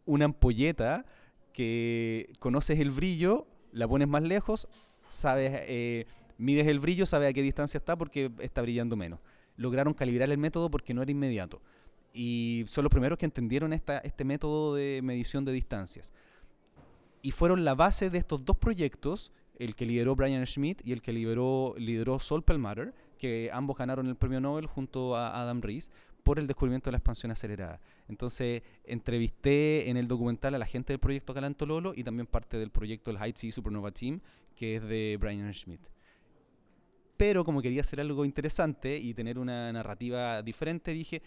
una 0.04 0.26
ampolleta 0.26 1.06
que 1.54 2.34
conoces 2.40 2.78
el 2.80 2.92
brillo, 2.92 3.48
la 3.72 3.88
pones 3.88 4.10
más 4.10 4.24
lejos, 4.24 4.68
sabes, 5.10 6.06
mides 6.38 6.68
el 6.68 6.80
brillo, 6.80 7.06
sabes 7.06 7.30
a 7.30 7.34
qué 7.34 7.42
distancia 7.42 7.78
está 7.78 7.98
porque 7.98 8.32
está 8.40 8.62
brillando 8.62 8.98
menos. 8.98 9.24
Lograron 9.56 9.94
calibrar 9.94 10.30
el 10.30 10.38
método 10.38 10.70
porque 10.70 10.94
no 10.94 11.02
era 11.02 11.12
inmediato 11.12 11.62
y 12.14 12.66
son 12.68 12.84
los 12.84 12.92
primeros 12.92 13.18
que 13.18 13.26
entendieron 13.26 13.74
este 13.74 14.24
método 14.24 14.76
de 14.76 15.02
medición 15.04 15.46
de 15.46 15.52
distancias. 15.52 16.14
Y 17.22 17.32
fueron 17.32 17.66
la 17.66 17.76
base 17.76 18.10
de 18.10 18.18
estos 18.18 18.46
dos 18.46 18.58
proyectos, 18.58 19.32
el 19.58 19.76
que 19.76 19.86
lideró 19.86 20.16
Brian 20.16 20.46
Schmidt 20.46 20.82
y 20.86 20.94
el 20.94 21.02
que 21.02 21.12
lideró, 21.12 21.76
lideró 21.78 22.20
Sol 22.20 22.44
que 23.18 23.50
ambos 23.52 23.78
ganaron 23.78 24.08
el 24.08 24.16
premio 24.16 24.40
Nobel 24.40 24.66
junto 24.66 25.18
a 25.18 25.42
Adam 25.42 25.62
Rees 25.62 25.92
por 26.24 26.40
el 26.40 26.48
descubrimiento 26.48 26.90
de 26.90 26.94
la 26.94 26.98
expansión 27.00 27.32
acelerada. 27.32 27.82
Entonces, 28.08 28.64
entrevisté 28.86 29.90
en 29.90 29.98
el 29.98 30.08
documental 30.08 30.56
a 30.56 30.58
la 30.58 30.66
gente 30.66 30.94
del 30.94 31.00
proyecto 31.00 31.34
Calanto 31.34 31.66
Lolo 31.66 31.94
y 31.96 32.04
también 32.04 32.28
parte 32.28 32.58
del 32.58 32.72
proyecto 32.72 33.12
el 33.12 33.18
High 33.18 33.34
Sea 33.36 33.52
Supernova 33.52 33.92
Team, 33.92 34.22
que 34.56 34.78
es 34.78 34.84
de 34.84 35.18
Brian 35.20 35.54
Schmidt. 35.54 35.82
Pero 37.18 37.44
como 37.44 37.62
quería 37.62 37.82
hacer 37.82 38.00
algo 38.00 38.24
interesante 38.24 38.98
y 38.98 39.14
tener 39.14 39.38
una 39.38 39.74
narrativa 39.74 40.42
diferente, 40.42 40.92
dije, 40.92 41.22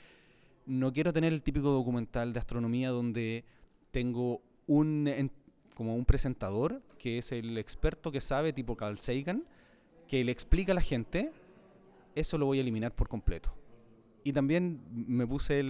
no 0.66 0.92
quiero 0.92 1.12
tener 1.12 1.32
el 1.32 1.42
típico 1.42 1.70
documental 1.70 2.32
de 2.32 2.38
astronomía 2.38 2.90
donde 2.90 3.44
tengo 3.90 4.42
un 4.66 5.08
como 5.74 5.96
un 5.96 6.04
presentador 6.04 6.82
que 6.98 7.18
es 7.18 7.32
el 7.32 7.58
experto 7.58 8.12
que 8.12 8.20
sabe, 8.20 8.52
tipo 8.52 8.76
Carl 8.76 8.98
Sagan, 8.98 9.44
que 10.06 10.24
le 10.24 10.30
explica 10.30 10.72
a 10.72 10.74
la 10.74 10.80
gente, 10.80 11.32
eso 12.14 12.38
lo 12.38 12.46
voy 12.46 12.58
a 12.58 12.60
eliminar 12.60 12.94
por 12.94 13.08
completo. 13.08 13.52
Y 14.24 14.32
también 14.32 14.80
me 14.92 15.26
puse 15.26 15.64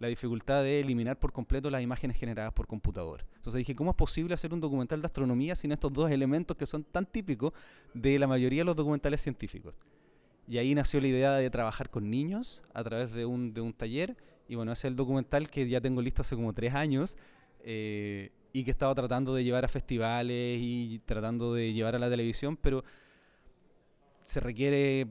la 0.00 0.08
dificultad 0.08 0.64
de 0.64 0.80
eliminar 0.80 1.20
por 1.20 1.32
completo 1.32 1.70
las 1.70 1.82
imágenes 1.82 2.16
generadas 2.16 2.52
por 2.52 2.66
computador. 2.66 3.24
Entonces 3.36 3.58
dije, 3.58 3.76
¿cómo 3.76 3.92
es 3.92 3.96
posible 3.96 4.34
hacer 4.34 4.52
un 4.52 4.58
documental 4.58 5.00
de 5.00 5.06
astronomía 5.06 5.54
sin 5.54 5.70
estos 5.70 5.92
dos 5.92 6.10
elementos 6.10 6.56
que 6.56 6.66
son 6.66 6.82
tan 6.82 7.06
típicos 7.06 7.52
de 7.94 8.18
la 8.18 8.26
mayoría 8.26 8.62
de 8.62 8.64
los 8.64 8.76
documentales 8.76 9.22
científicos? 9.22 9.78
Y 10.48 10.58
ahí 10.58 10.74
nació 10.74 11.00
la 11.00 11.06
idea 11.06 11.32
de 11.34 11.48
trabajar 11.50 11.88
con 11.90 12.10
niños 12.10 12.64
a 12.74 12.82
través 12.82 13.12
de 13.12 13.24
un, 13.24 13.54
de 13.54 13.60
un 13.60 13.72
taller 13.72 14.16
y 14.48 14.54
bueno, 14.54 14.72
ese 14.72 14.86
es 14.86 14.90
el 14.90 14.96
documental 14.96 15.48
que 15.48 15.68
ya 15.68 15.80
tengo 15.80 16.02
listo 16.02 16.22
hace 16.22 16.36
como 16.36 16.52
tres 16.52 16.74
años 16.74 17.16
eh, 17.64 18.30
y 18.52 18.64
que 18.64 18.70
he 18.70 18.72
estado 18.72 18.94
tratando 18.94 19.34
de 19.34 19.44
llevar 19.44 19.64
a 19.64 19.68
festivales 19.68 20.58
y 20.60 21.00
tratando 21.04 21.54
de 21.54 21.72
llevar 21.72 21.94
a 21.94 21.98
la 21.98 22.10
televisión, 22.10 22.56
pero 22.56 22.84
se 24.22 24.40
requiere 24.40 25.06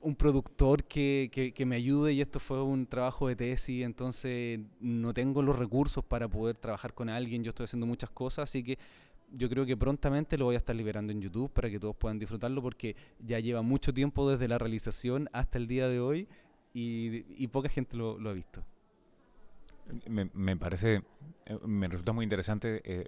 un 0.00 0.14
productor 0.14 0.84
que, 0.84 1.30
que, 1.54 1.66
me 1.66 1.76
ayude 1.76 2.12
y 2.12 2.20
esto 2.20 2.38
fue 2.38 2.62
un 2.62 2.86
trabajo 2.86 3.26
de 3.28 3.34
tesis, 3.34 3.84
entonces 3.84 4.60
no 4.80 5.12
tengo 5.12 5.42
los 5.42 5.58
recursos 5.58 6.04
para 6.04 6.28
poder 6.28 6.56
trabajar 6.56 6.94
con 6.94 7.08
alguien, 7.08 7.42
yo 7.42 7.50
estoy 7.50 7.64
haciendo 7.64 7.86
muchas 7.86 8.10
cosas, 8.10 8.44
así 8.44 8.62
que 8.62 8.78
yo 9.32 9.48
creo 9.48 9.66
que 9.66 9.76
prontamente 9.76 10.38
lo 10.38 10.44
voy 10.44 10.54
a 10.54 10.58
estar 10.58 10.76
liberando 10.76 11.12
en 11.12 11.20
YouTube 11.20 11.50
para 11.50 11.68
que 11.68 11.80
todos 11.80 11.96
puedan 11.96 12.18
disfrutarlo 12.18 12.62
porque 12.62 12.94
ya 13.18 13.40
lleva 13.40 13.62
mucho 13.62 13.92
tiempo 13.92 14.30
desde 14.30 14.46
la 14.46 14.58
realización 14.58 15.28
hasta 15.32 15.58
el 15.58 15.66
día 15.66 15.88
de 15.88 15.98
hoy 15.98 16.28
y, 16.72 17.46
poca 17.48 17.68
gente 17.68 17.96
lo 17.96 18.28
ha 18.28 18.32
visto. 18.32 18.62
Me, 20.08 20.30
me, 20.32 20.56
parece, 20.56 21.02
eh, 21.46 21.58
me 21.64 21.86
resulta 21.86 22.12
muy 22.12 22.24
interesante. 22.24 22.80
Eh, 22.84 23.06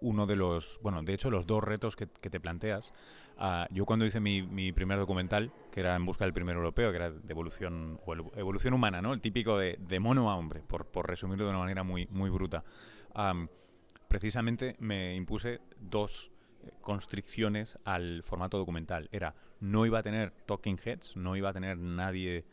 uno 0.00 0.26
de 0.26 0.36
los, 0.36 0.78
bueno, 0.82 1.02
de 1.02 1.14
hecho 1.14 1.30
los 1.30 1.46
dos 1.46 1.62
retos 1.62 1.96
que, 1.96 2.06
te 2.06 2.40
planteas. 2.40 2.92
Ah, 3.38 3.66
yo 3.70 3.86
cuando 3.86 4.04
hice 4.04 4.20
mi, 4.20 4.42
mi, 4.42 4.72
primer 4.72 4.98
documental, 4.98 5.52
que 5.70 5.80
era 5.80 5.96
En 5.96 6.04
busca 6.04 6.24
del 6.24 6.32
primer 6.32 6.56
europeo, 6.56 6.90
que 6.90 6.96
era 6.96 7.10
de 7.10 7.30
evolución, 7.32 8.00
o 8.04 8.14
evolución 8.36 8.74
humana, 8.74 9.00
¿no? 9.00 9.12
El 9.12 9.20
típico 9.20 9.58
de, 9.58 9.78
de 9.80 10.00
mono 10.00 10.30
a 10.30 10.36
hombre, 10.36 10.62
por, 10.66 10.86
por, 10.86 11.08
resumirlo 11.08 11.44
de 11.44 11.50
una 11.50 11.60
manera 11.60 11.82
muy, 11.82 12.06
muy 12.10 12.30
bruta. 12.30 12.64
precisamente 14.08 14.76
me 14.78 15.14
impuse 15.14 15.60
dos 15.78 16.30
eh, 16.62 16.70
constricciones 16.80 17.78
al 17.84 18.22
formato 18.22 18.58
documental. 18.58 19.08
Era, 19.12 19.34
no 19.60 19.86
iba 19.86 19.98
a 20.00 20.02
tener 20.02 20.32
talking 20.46 20.78
heads, 20.84 21.16
no 21.16 21.36
iba 21.36 21.50
a 21.50 21.52
tener 21.52 21.78
nadie 21.78 22.44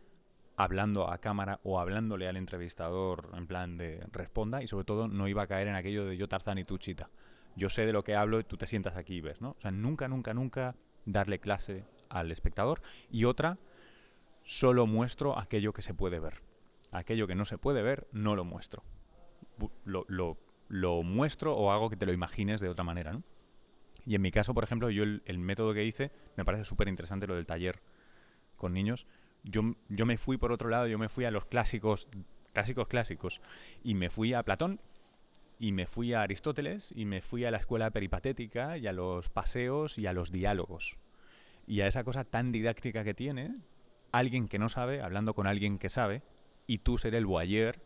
hablando 0.56 1.10
a 1.10 1.18
cámara 1.18 1.60
o 1.64 1.80
hablándole 1.80 2.28
al 2.28 2.38
entrevistador 2.38 3.30
en 3.36 3.48
plan 3.48 3.78
de 3.78 4.06
responda 4.12 4.62
y 4.62 4.68
sobre 4.68 4.86
todo 4.86 5.08
no 5.08 5.28
iba 5.28 5.44
a 5.44 5.48
caer 5.48 5.68
en 5.68 5.76
aquello 5.76 6.06
de 6.06 6.18
yo 6.18 6.28
Tarzán 6.28 6.58
y 6.58 6.64
tú 6.64 6.78
Chita. 6.78 7.10
Yo 7.56 7.70
sé 7.70 7.86
de 7.86 7.94
lo 7.94 8.04
que 8.04 8.16
hablo 8.16 8.40
y 8.40 8.44
tú 8.44 8.58
te 8.58 8.68
sientas 8.68 8.96
aquí 8.96 9.16
y 9.16 9.22
ves, 9.22 9.42
¿no? 9.42 9.52
O 9.52 9.60
sea, 9.60 9.72
nunca, 9.72 10.08
nunca, 10.08 10.34
nunca 10.34 10.76
darle 11.06 11.40
clase 11.40 11.86
al 12.10 12.32
espectador. 12.32 12.82
Y 13.12 13.26
otra, 13.26 13.58
solo 14.44 14.88
muestro 14.88 15.38
aquello 15.38 15.74
que 15.74 15.82
se 15.82 15.94
puede 15.94 16.20
ver. 16.20 16.42
Aquello 16.92 17.28
que 17.28 17.36
no 17.36 17.46
se 17.46 17.58
puede 17.58 17.82
ver, 17.82 18.08
no 18.12 18.36
lo 18.36 18.44
muestro. 18.44 18.84
Lo, 19.86 20.06
lo, 20.08 21.04
muestro 21.04 21.56
o 21.56 21.72
hago 21.72 21.90
que 21.90 21.96
te 21.96 22.06
lo 22.06 22.14
imagines 22.14 22.60
de 22.60 22.70
otra 22.70 22.84
manera, 22.84 23.14
¿no? 23.14 23.24
Y 24.06 24.16
en 24.16 24.22
mi 24.22 24.32
caso, 24.32 24.54
por 24.54 24.64
ejemplo, 24.64 24.90
yo 24.90 25.04
el, 25.04 25.22
el 25.26 25.38
método 25.38 25.74
que 25.74 25.86
hice, 25.86 26.12
me 26.36 26.44
parece 26.44 26.66
súper 26.66 26.88
interesante 26.88 27.28
lo 27.28 27.36
del 27.36 27.46
taller 27.46 27.82
con 28.58 28.74
niños, 28.74 29.06
yo, 29.44 29.76
yo 29.90 30.06
me 30.06 30.18
fui 30.18 30.38
por 30.38 30.52
otro 30.52 30.70
lado, 30.70 30.88
yo 30.88 30.98
me 30.98 31.10
fui 31.10 31.26
a 31.26 31.32
los 31.32 31.46
clásicos, 31.46 32.08
clásicos 32.54 32.88
clásicos, 32.88 33.42
y 33.84 33.96
me 33.96 34.10
fui 34.10 34.34
a 34.34 34.44
Platón, 34.44 34.80
y 35.60 35.72
me 35.72 35.86
fui 35.86 36.14
a 36.14 36.22
Aristóteles, 36.22 36.94
y 36.96 37.06
me 37.06 37.22
fui 37.22 37.46
a 37.46 37.52
la 37.52 37.58
escuela 37.58 37.92
peripatética, 37.92 38.78
y 38.78 38.88
a 38.88 38.94
los 38.94 39.30
paseos, 39.30 39.98
y 39.98 40.08
a 40.08 40.14
los 40.14 40.32
diálogos. 40.32 40.98
Y 41.68 41.82
a 41.82 41.88
esa 41.88 42.04
cosa 42.04 42.24
tan 42.24 42.52
didáctica 42.52 43.04
que 43.04 43.14
tiene, 43.14 43.56
alguien 44.12 44.48
que 44.48 44.60
no 44.60 44.70
sabe, 44.70 45.02
hablando 45.02 45.34
con 45.34 45.48
alguien 45.48 45.80
que 45.80 45.90
sabe, 45.90 46.22
y 46.68 46.80
tú 46.80 46.98
ser 46.98 47.16
el 47.16 47.26
voyeur 47.26 47.82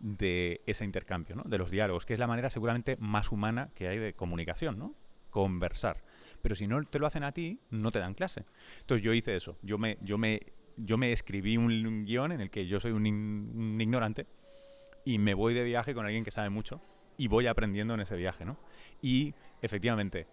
de 0.00 0.60
ese 0.66 0.84
intercambio, 0.84 1.36
¿no? 1.36 1.44
de 1.44 1.58
los 1.58 1.70
diálogos, 1.70 2.06
que 2.06 2.12
es 2.12 2.18
la 2.18 2.26
manera 2.26 2.50
seguramente 2.50 2.96
más 2.98 3.32
humana 3.32 3.70
que 3.74 3.88
hay 3.88 3.98
de 3.98 4.14
comunicación, 4.14 4.78
¿no? 4.78 4.94
conversar. 5.30 6.02
Pero 6.42 6.54
si 6.54 6.66
no 6.66 6.82
te 6.84 6.98
lo 6.98 7.06
hacen 7.06 7.24
a 7.24 7.32
ti, 7.32 7.60
no 7.70 7.90
te 7.90 7.98
dan 7.98 8.14
clase. 8.14 8.44
Entonces 8.80 9.04
yo 9.04 9.12
hice 9.12 9.36
eso, 9.36 9.58
yo 9.62 9.78
me, 9.78 9.98
yo 10.00 10.16
me 10.18 10.40
yo 10.76 10.98
me 10.98 11.12
escribí 11.12 11.56
un, 11.56 12.04
guion 12.04 12.32
en 12.32 12.40
el 12.40 12.50
que 12.50 12.66
yo 12.66 12.80
soy 12.80 12.92
un, 12.92 13.06
ignorante 13.80 14.26
y 15.04 15.18
me 15.18 15.34
voy 15.34 15.54
de 15.54 15.64
viaje 15.64 15.94
con 15.94 16.04
alguien 16.04 16.24
que 16.24 16.30
sabe 16.30 16.50
mucho 16.50 16.80
y 17.16 17.28
voy 17.28 17.46
aprendiendo 17.46 17.94
en 17.94 18.00
ese 18.00 18.16
viaje, 18.16 18.44
¿no? 18.44 18.58
Y 19.00 19.34
efectivamente, 19.62 20.26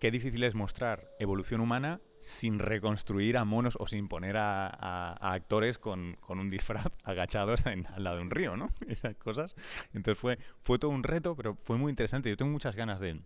qué 0.00 0.10
difícil 0.10 0.42
es 0.42 0.54
mostrar 0.54 1.08
evolución 1.18 1.60
humana 1.60 2.00
sin 2.18 2.58
reconstruir 2.58 3.36
a 3.36 3.44
monos 3.44 3.76
o 3.78 3.86
sin 3.86 4.08
poner 4.08 4.36
a, 4.38 5.12
actores 5.32 5.78
con, 5.78 6.16
un 6.26 6.50
disfraz 6.50 6.86
agachados 7.04 7.64
en, 7.66 7.86
al 7.86 8.02
lado 8.04 8.16
de 8.16 8.22
un 8.22 8.30
río, 8.30 8.56
¿no? 8.56 8.70
Esas 8.88 9.14
cosas. 9.16 9.54
Entonces 9.92 10.18
fue, 10.18 10.38
fue 10.60 10.78
todo 10.78 10.90
un 10.90 11.02
reto, 11.02 11.36
pero 11.36 11.56
fue 11.62 11.76
muy 11.76 11.90
interesante. 11.90 12.30
Yo 12.30 12.36
tengo 12.36 12.50
muchas 12.50 12.74
ganas 12.74 12.98
de, 12.98 13.20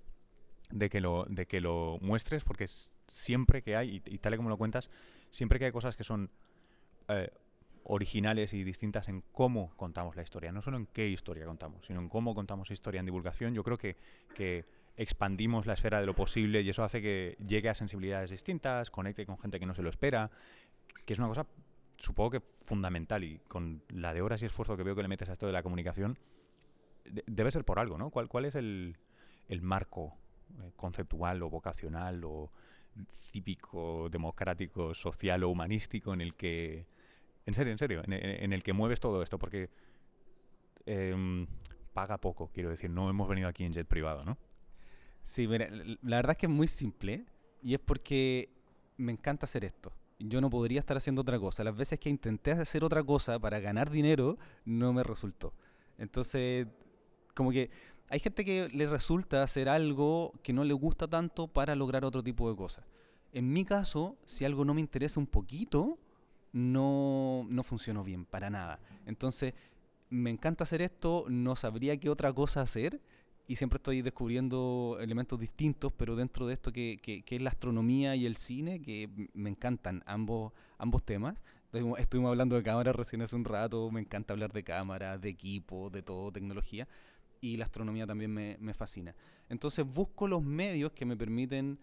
de, 0.70 0.90
que, 0.90 1.00
lo, 1.00 1.24
de 1.28 1.46
que 1.46 1.60
lo 1.60 1.98
muestres 2.02 2.44
porque 2.44 2.66
siempre 3.06 3.62
que 3.62 3.76
hay, 3.76 4.02
y, 4.04 4.14
y 4.14 4.18
tal 4.18 4.34
y 4.34 4.36
como 4.36 4.48
lo 4.50 4.58
cuentas, 4.58 4.90
siempre 5.30 5.58
que 5.58 5.66
hay 5.66 5.72
cosas 5.72 5.96
que 5.96 6.04
son 6.04 6.30
eh, 7.08 7.30
originales 7.84 8.52
y 8.52 8.64
distintas 8.64 9.08
en 9.08 9.22
cómo 9.32 9.72
contamos 9.76 10.14
la 10.14 10.22
historia, 10.22 10.52
no 10.52 10.60
solo 10.60 10.76
en 10.76 10.86
qué 10.86 11.08
historia 11.08 11.46
contamos, 11.46 11.86
sino 11.86 12.00
en 12.00 12.08
cómo 12.08 12.34
contamos 12.34 12.70
historia 12.70 13.00
en 13.00 13.06
divulgación. 13.06 13.54
Yo 13.54 13.64
creo 13.64 13.78
que, 13.78 13.96
que 14.34 14.66
expandimos 14.96 15.66
la 15.66 15.72
esfera 15.72 16.00
de 16.00 16.06
lo 16.06 16.14
posible 16.14 16.60
y 16.60 16.68
eso 16.68 16.84
hace 16.84 17.00
que 17.00 17.36
llegue 17.46 17.68
a 17.68 17.74
sensibilidades 17.74 18.30
distintas, 18.30 18.90
conecte 18.90 19.24
con 19.24 19.38
gente 19.38 19.58
que 19.58 19.66
no 19.66 19.74
se 19.74 19.82
lo 19.82 19.88
espera, 19.88 20.30
que 21.06 21.14
es 21.14 21.18
una 21.18 21.28
cosa 21.28 21.46
supongo 21.98 22.30
que 22.30 22.42
fundamental 22.64 23.24
y 23.24 23.38
con 23.48 23.82
la 23.88 24.14
de 24.14 24.22
horas 24.22 24.42
y 24.42 24.46
esfuerzo 24.46 24.76
que 24.76 24.82
veo 24.82 24.94
que 24.94 25.02
le 25.02 25.08
metes 25.08 25.28
a 25.28 25.32
esto 25.32 25.46
de 25.46 25.52
la 25.52 25.62
comunicación, 25.62 26.18
debe 27.26 27.50
ser 27.50 27.64
por 27.64 27.78
algo, 27.78 27.98
¿no? 27.98 28.10
¿Cuál, 28.10 28.28
cuál 28.28 28.44
es 28.44 28.54
el, 28.54 28.96
el 29.48 29.62
marco 29.62 30.16
eh, 30.60 30.72
conceptual 30.76 31.42
o 31.42 31.50
vocacional 31.50 32.22
o 32.24 32.52
cívico, 33.32 34.08
democrático, 34.10 34.94
social 34.94 35.42
o 35.44 35.48
humanístico 35.48 36.14
en 36.14 36.20
el 36.20 36.34
que 36.34 36.86
en 37.48 37.54
serio, 37.54 37.72
en 37.72 37.78
serio, 37.78 38.02
en, 38.06 38.52
el 38.52 38.62
que 38.62 38.74
mueves 38.74 39.00
todo 39.00 39.22
esto, 39.22 39.38
porque 39.38 39.70
em, 40.84 41.46
paga 41.94 42.18
poco, 42.18 42.50
quiero 42.52 42.68
decir, 42.68 42.90
no 42.90 43.08
hemos 43.08 43.26
venido 43.26 43.48
aquí 43.48 43.64
en 43.64 43.72
jet 43.72 43.86
privado, 43.88 44.22
¿no? 44.22 44.36
Sí, 45.22 45.48
mira, 45.48 45.66
la 46.02 46.16
verdad 46.16 46.32
es 46.32 46.36
que 46.36 46.44
es 46.44 46.52
muy 46.52 46.68
simple 46.68 47.24
y 47.62 47.72
es 47.72 47.80
porque 47.80 48.50
me 48.98 49.12
encanta 49.12 49.46
hacer 49.46 49.64
esto. 49.64 49.94
Yo 50.18 50.42
no 50.42 50.50
podría 50.50 50.80
estar 50.80 50.98
haciendo 50.98 51.22
otra 51.22 51.38
cosa. 51.38 51.64
Las 51.64 51.74
veces 51.74 51.98
que 51.98 52.10
intenté 52.10 52.50
hacer 52.52 52.84
otra 52.84 53.02
cosa 53.02 53.38
para 53.38 53.60
ganar 53.60 53.88
dinero, 53.88 54.36
no 54.66 54.92
me 54.92 55.02
resultó. 55.02 55.54
Entonces, 55.96 56.66
como 57.34 57.50
que 57.50 57.70
hay 58.10 58.20
gente 58.20 58.44
que 58.44 58.68
le 58.68 58.86
resulta 58.86 59.42
hacer 59.42 59.70
algo 59.70 60.34
que 60.42 60.52
no 60.52 60.64
le 60.64 60.74
gusta 60.74 61.08
tanto 61.08 61.48
para 61.48 61.74
lograr 61.74 62.04
otro 62.04 62.22
tipo 62.22 62.50
de 62.50 62.56
cosas. 62.56 62.84
En 63.32 63.50
mi 63.50 63.64
caso, 63.64 64.18
si 64.26 64.44
algo 64.44 64.66
no 64.66 64.74
me 64.74 64.82
interesa 64.82 65.18
un 65.18 65.26
poquito, 65.26 65.98
no, 66.52 67.46
no 67.48 67.62
funcionó 67.62 68.04
bien, 68.04 68.24
para 68.24 68.50
nada. 68.50 68.80
Entonces, 69.06 69.54
me 70.10 70.30
encanta 70.30 70.64
hacer 70.64 70.82
esto, 70.82 71.26
no 71.28 71.56
sabría 71.56 71.96
qué 71.98 72.08
otra 72.08 72.32
cosa 72.32 72.62
hacer 72.62 73.00
y 73.46 73.56
siempre 73.56 73.78
estoy 73.78 74.02
descubriendo 74.02 74.98
elementos 75.00 75.38
distintos, 75.38 75.92
pero 75.96 76.16
dentro 76.16 76.46
de 76.46 76.52
esto 76.52 76.70
que, 76.70 76.98
que, 77.02 77.24
es 77.26 77.42
la 77.42 77.48
astronomía 77.48 78.14
y 78.14 78.26
el 78.26 78.36
cine, 78.36 78.82
que 78.82 79.08
me 79.32 79.48
encantan 79.48 80.02
ambos, 80.06 80.52
ambos 80.76 81.02
temas. 81.02 81.34
Estuvimos 81.98 82.28
hablando 82.28 82.56
de 82.56 82.62
cámara 82.62 82.92
recién 82.92 83.22
hace 83.22 83.36
un 83.36 83.44
rato, 83.44 83.90
me 83.90 84.00
encanta 84.00 84.34
hablar 84.34 84.52
de 84.52 84.64
cámara, 84.64 85.16
de 85.16 85.30
equipo, 85.30 85.88
de 85.88 86.02
todo, 86.02 86.30
tecnología, 86.30 86.88
y 87.40 87.56
la 87.56 87.64
astronomía 87.64 88.06
también 88.06 88.32
me, 88.32 88.58
me 88.60 88.74
fascina. 88.74 89.14
Entonces 89.48 89.86
busco 89.86 90.28
los 90.28 90.42
medios 90.42 90.92
que 90.92 91.06
me 91.06 91.16
permiten 91.16 91.78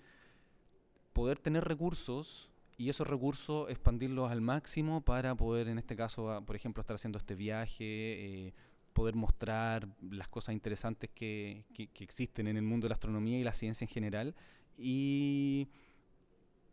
poder 1.13 1.39
tener 1.39 1.63
recursos 1.63 2.51
y 2.77 2.89
esos 2.89 3.07
recursos 3.07 3.69
expandirlos 3.69 4.31
al 4.31 4.41
máximo 4.41 5.01
para 5.01 5.35
poder, 5.35 5.67
en 5.69 5.77
este 5.77 5.95
caso, 5.95 6.43
por 6.45 6.55
ejemplo, 6.55 6.81
estar 6.81 6.95
haciendo 6.95 7.17
este 7.17 7.35
viaje, 7.35 7.77
eh, 7.79 8.53
poder 8.93 9.15
mostrar 9.15 9.87
las 10.09 10.27
cosas 10.27 10.53
interesantes 10.53 11.09
que, 11.09 11.65
que, 11.73 12.03
existen 12.03 12.47
en 12.47 12.57
el 12.57 12.63
mundo 12.63 12.85
de 12.85 12.89
la 12.89 12.93
astronomía 12.93 13.37
y 13.39 13.43
la 13.43 13.53
ciencia 13.53 13.85
en 13.85 13.89
general. 13.89 14.35
Y 14.77 15.67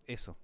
eso, 0.06 0.36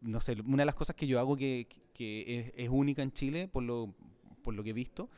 no 0.00 0.20
sé, 0.20 0.36
una 0.44 0.62
de 0.62 0.66
las 0.66 0.74
cosas 0.74 0.96
que 0.96 1.06
yo 1.06 1.18
hago 1.18 1.36
que, 1.36 1.66
que 1.92 2.52
es, 2.54 2.68
única 2.68 3.02
en 3.02 3.12
Chile, 3.12 3.48
por 3.48 3.62
lo, 3.62 3.94
por 4.42 4.54
lo 4.54 4.62
que 4.62 4.70
he 4.70 4.74
visto, 4.74 5.10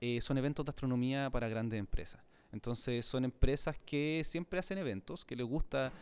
eh, 0.00 0.20
son 0.20 0.38
eventos 0.38 0.64
de 0.64 0.70
astronomía 0.70 1.30
para 1.30 1.48
grandes 1.48 1.78
empresas. 1.78 2.22
Entonces 2.52 3.06
son 3.06 3.24
empresas 3.24 3.78
que 3.84 4.22
siempre 4.24 4.58
hacen 4.58 4.78
eventos, 4.78 5.24
que 5.24 5.36
les 5.36 5.46
gusta 5.46 5.92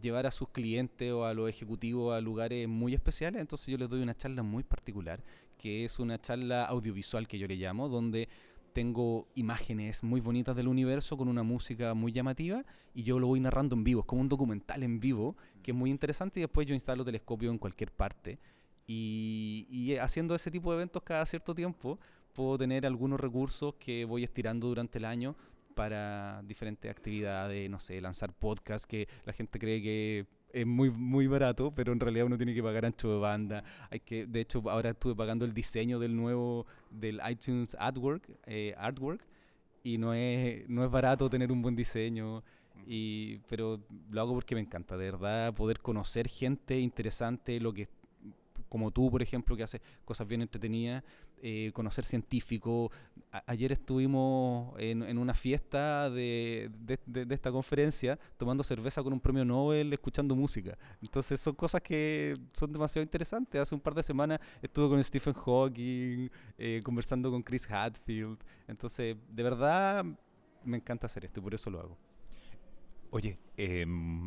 llevar 0.00 0.26
a 0.26 0.30
sus 0.30 0.48
clientes 0.48 1.12
o 1.12 1.24
a 1.24 1.34
los 1.34 1.48
ejecutivos 1.48 2.14
a 2.14 2.20
lugares 2.20 2.68
muy 2.68 2.94
especiales, 2.94 3.40
entonces 3.40 3.66
yo 3.68 3.78
les 3.78 3.88
doy 3.88 4.02
una 4.02 4.16
charla 4.16 4.42
muy 4.42 4.62
particular, 4.62 5.22
que 5.58 5.84
es 5.84 5.98
una 5.98 6.20
charla 6.20 6.64
audiovisual 6.64 7.28
que 7.28 7.38
yo 7.38 7.46
le 7.46 7.56
llamo, 7.56 7.88
donde 7.88 8.28
tengo 8.72 9.28
imágenes 9.34 10.02
muy 10.02 10.20
bonitas 10.20 10.56
del 10.56 10.68
universo 10.68 11.16
con 11.16 11.28
una 11.28 11.42
música 11.42 11.94
muy 11.94 12.12
llamativa 12.12 12.64
y 12.94 13.02
yo 13.02 13.18
lo 13.18 13.26
voy 13.26 13.40
narrando 13.40 13.76
en 13.76 13.84
vivo, 13.84 14.00
es 14.00 14.06
como 14.06 14.22
un 14.22 14.28
documental 14.28 14.82
en 14.82 14.98
vivo 14.98 15.36
que 15.62 15.72
es 15.72 15.76
muy 15.76 15.90
interesante 15.90 16.40
y 16.40 16.42
después 16.42 16.66
yo 16.66 16.74
instalo 16.74 17.04
telescopio 17.04 17.50
en 17.50 17.58
cualquier 17.58 17.92
parte. 17.92 18.38
Y, 18.86 19.66
y 19.70 19.96
haciendo 19.96 20.34
ese 20.34 20.50
tipo 20.50 20.70
de 20.70 20.78
eventos 20.78 21.02
cada 21.02 21.24
cierto 21.24 21.54
tiempo 21.54 22.00
puedo 22.32 22.58
tener 22.58 22.84
algunos 22.86 23.20
recursos 23.20 23.74
que 23.74 24.04
voy 24.04 24.24
estirando 24.24 24.68
durante 24.68 24.98
el 24.98 25.04
año 25.04 25.36
para 25.74 26.42
diferentes 26.44 26.90
actividades, 26.90 27.68
no 27.70 27.80
sé, 27.80 28.00
lanzar 28.00 28.32
podcast 28.32 28.84
que 28.84 29.08
la 29.24 29.32
gente 29.32 29.58
cree 29.58 29.82
que 29.82 30.26
es 30.52 30.66
muy 30.66 30.90
muy 30.90 31.26
barato, 31.26 31.72
pero 31.74 31.92
en 31.92 32.00
realidad 32.00 32.26
uno 32.26 32.36
tiene 32.36 32.54
que 32.54 32.62
pagar 32.62 32.84
ancho 32.84 33.10
de 33.12 33.18
banda. 33.18 33.64
Hay 33.90 34.00
que, 34.00 34.26
de 34.26 34.40
hecho, 34.40 34.62
ahora 34.68 34.90
estuve 34.90 35.14
pagando 35.14 35.44
el 35.44 35.54
diseño 35.54 35.98
del 35.98 36.14
nuevo 36.14 36.66
del 36.90 37.20
iTunes 37.28 37.76
Artwork, 37.78 38.28
eh, 38.46 38.74
artwork 38.76 39.26
y 39.82 39.98
no 39.98 40.14
es 40.14 40.68
no 40.68 40.84
es 40.84 40.90
barato 40.90 41.28
tener 41.30 41.50
un 41.52 41.62
buen 41.62 41.76
diseño. 41.76 42.42
Y, 42.86 43.38
pero 43.48 43.80
lo 44.10 44.20
hago 44.20 44.34
porque 44.34 44.54
me 44.54 44.60
encanta, 44.60 44.96
de 44.96 45.04
verdad, 45.04 45.54
poder 45.54 45.80
conocer 45.80 46.28
gente 46.28 46.78
interesante, 46.78 47.60
lo 47.60 47.72
que 47.72 47.88
como 48.72 48.90
tú, 48.90 49.10
por 49.10 49.20
ejemplo, 49.20 49.54
que 49.54 49.64
haces 49.64 49.82
cosas 50.02 50.26
bien 50.26 50.40
entretenidas, 50.40 51.04
eh, 51.42 51.70
conocer 51.74 52.06
científicos. 52.06 52.90
ayer 53.44 53.70
estuvimos 53.70 54.74
en, 54.78 55.18
una 55.18 55.34
fiesta 55.34 56.08
de, 56.08 56.70
esta 57.28 57.52
conferencia 57.52 58.18
tomando 58.38 58.64
cerveza 58.64 59.02
con 59.02 59.12
un 59.12 59.20
premio 59.20 59.44
Nobel, 59.44 59.92
escuchando 59.92 60.34
música. 60.34 60.78
Entonces 61.02 61.38
son 61.38 61.54
cosas 61.54 61.82
que 61.82 62.34
son 62.54 62.72
demasiado 62.72 63.02
interesantes. 63.02 63.60
Hace 63.60 63.74
un 63.74 63.80
par 63.82 63.94
de 63.94 64.02
semanas 64.02 64.40
estuve 64.62 64.88
con 64.88 65.04
Stephen 65.04 65.34
Hawking, 65.34 66.30
eh, 66.56 66.80
conversando 66.82 67.30
con 67.30 67.42
Chris 67.42 67.70
Hadfield. 67.70 68.38
Entonces, 68.66 69.18
de 69.28 69.42
verdad, 69.42 70.02
me 70.64 70.78
encanta 70.78 71.04
hacer 71.04 71.26
esto 71.26 71.40
y 71.40 71.42
por 71.42 71.52
eso 71.52 71.68
lo 71.68 71.78
hago. 71.78 71.98
Oye, 73.10 73.38
em, 73.54 74.24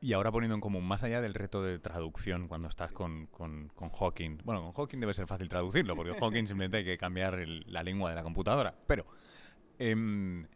y 0.00 0.12
ahora 0.12 0.30
poniendo 0.30 0.54
en 0.54 0.60
común, 0.60 0.84
más 0.86 1.02
allá 1.02 1.20
del 1.20 1.34
reto 1.34 1.62
de 1.62 1.78
traducción 1.78 2.46
cuando 2.48 2.68
estás 2.68 2.92
con, 2.92 3.26
con, 3.26 3.68
con 3.74 3.90
Hawking, 3.90 4.38
bueno, 4.44 4.62
con 4.62 4.72
Hawking 4.72 4.98
debe 5.00 5.12
ser 5.14 5.26
fácil 5.26 5.48
traducirlo, 5.48 5.96
porque 5.96 6.12
Hawking 6.20 6.46
simplemente 6.46 6.78
hay 6.78 6.84
que 6.84 6.96
cambiar 6.98 7.34
el- 7.40 7.64
la 7.66 7.82
lengua 7.82 8.10
de 8.10 8.16
la 8.16 8.22
computadora, 8.22 8.74
pero 8.86 9.06
em, 9.78 10.46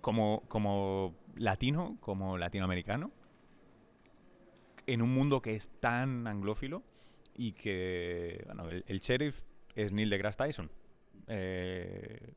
como, 0.00 0.42
como 0.48 1.16
latino, 1.36 1.96
como 2.00 2.38
latinoamericano, 2.38 3.10
en 4.86 5.02
un 5.02 5.12
mundo 5.12 5.40
que 5.42 5.54
es 5.56 5.68
tan 5.80 6.26
anglófilo 6.26 6.82
y 7.36 7.52
que, 7.52 8.42
bueno, 8.46 8.68
el, 8.68 8.84
el 8.86 8.98
sheriff 9.00 9.42
es 9.74 9.92
Neil 9.92 10.10
deGrasse 10.10 10.36
Tyson. 10.38 10.70
Eh, 11.28 12.32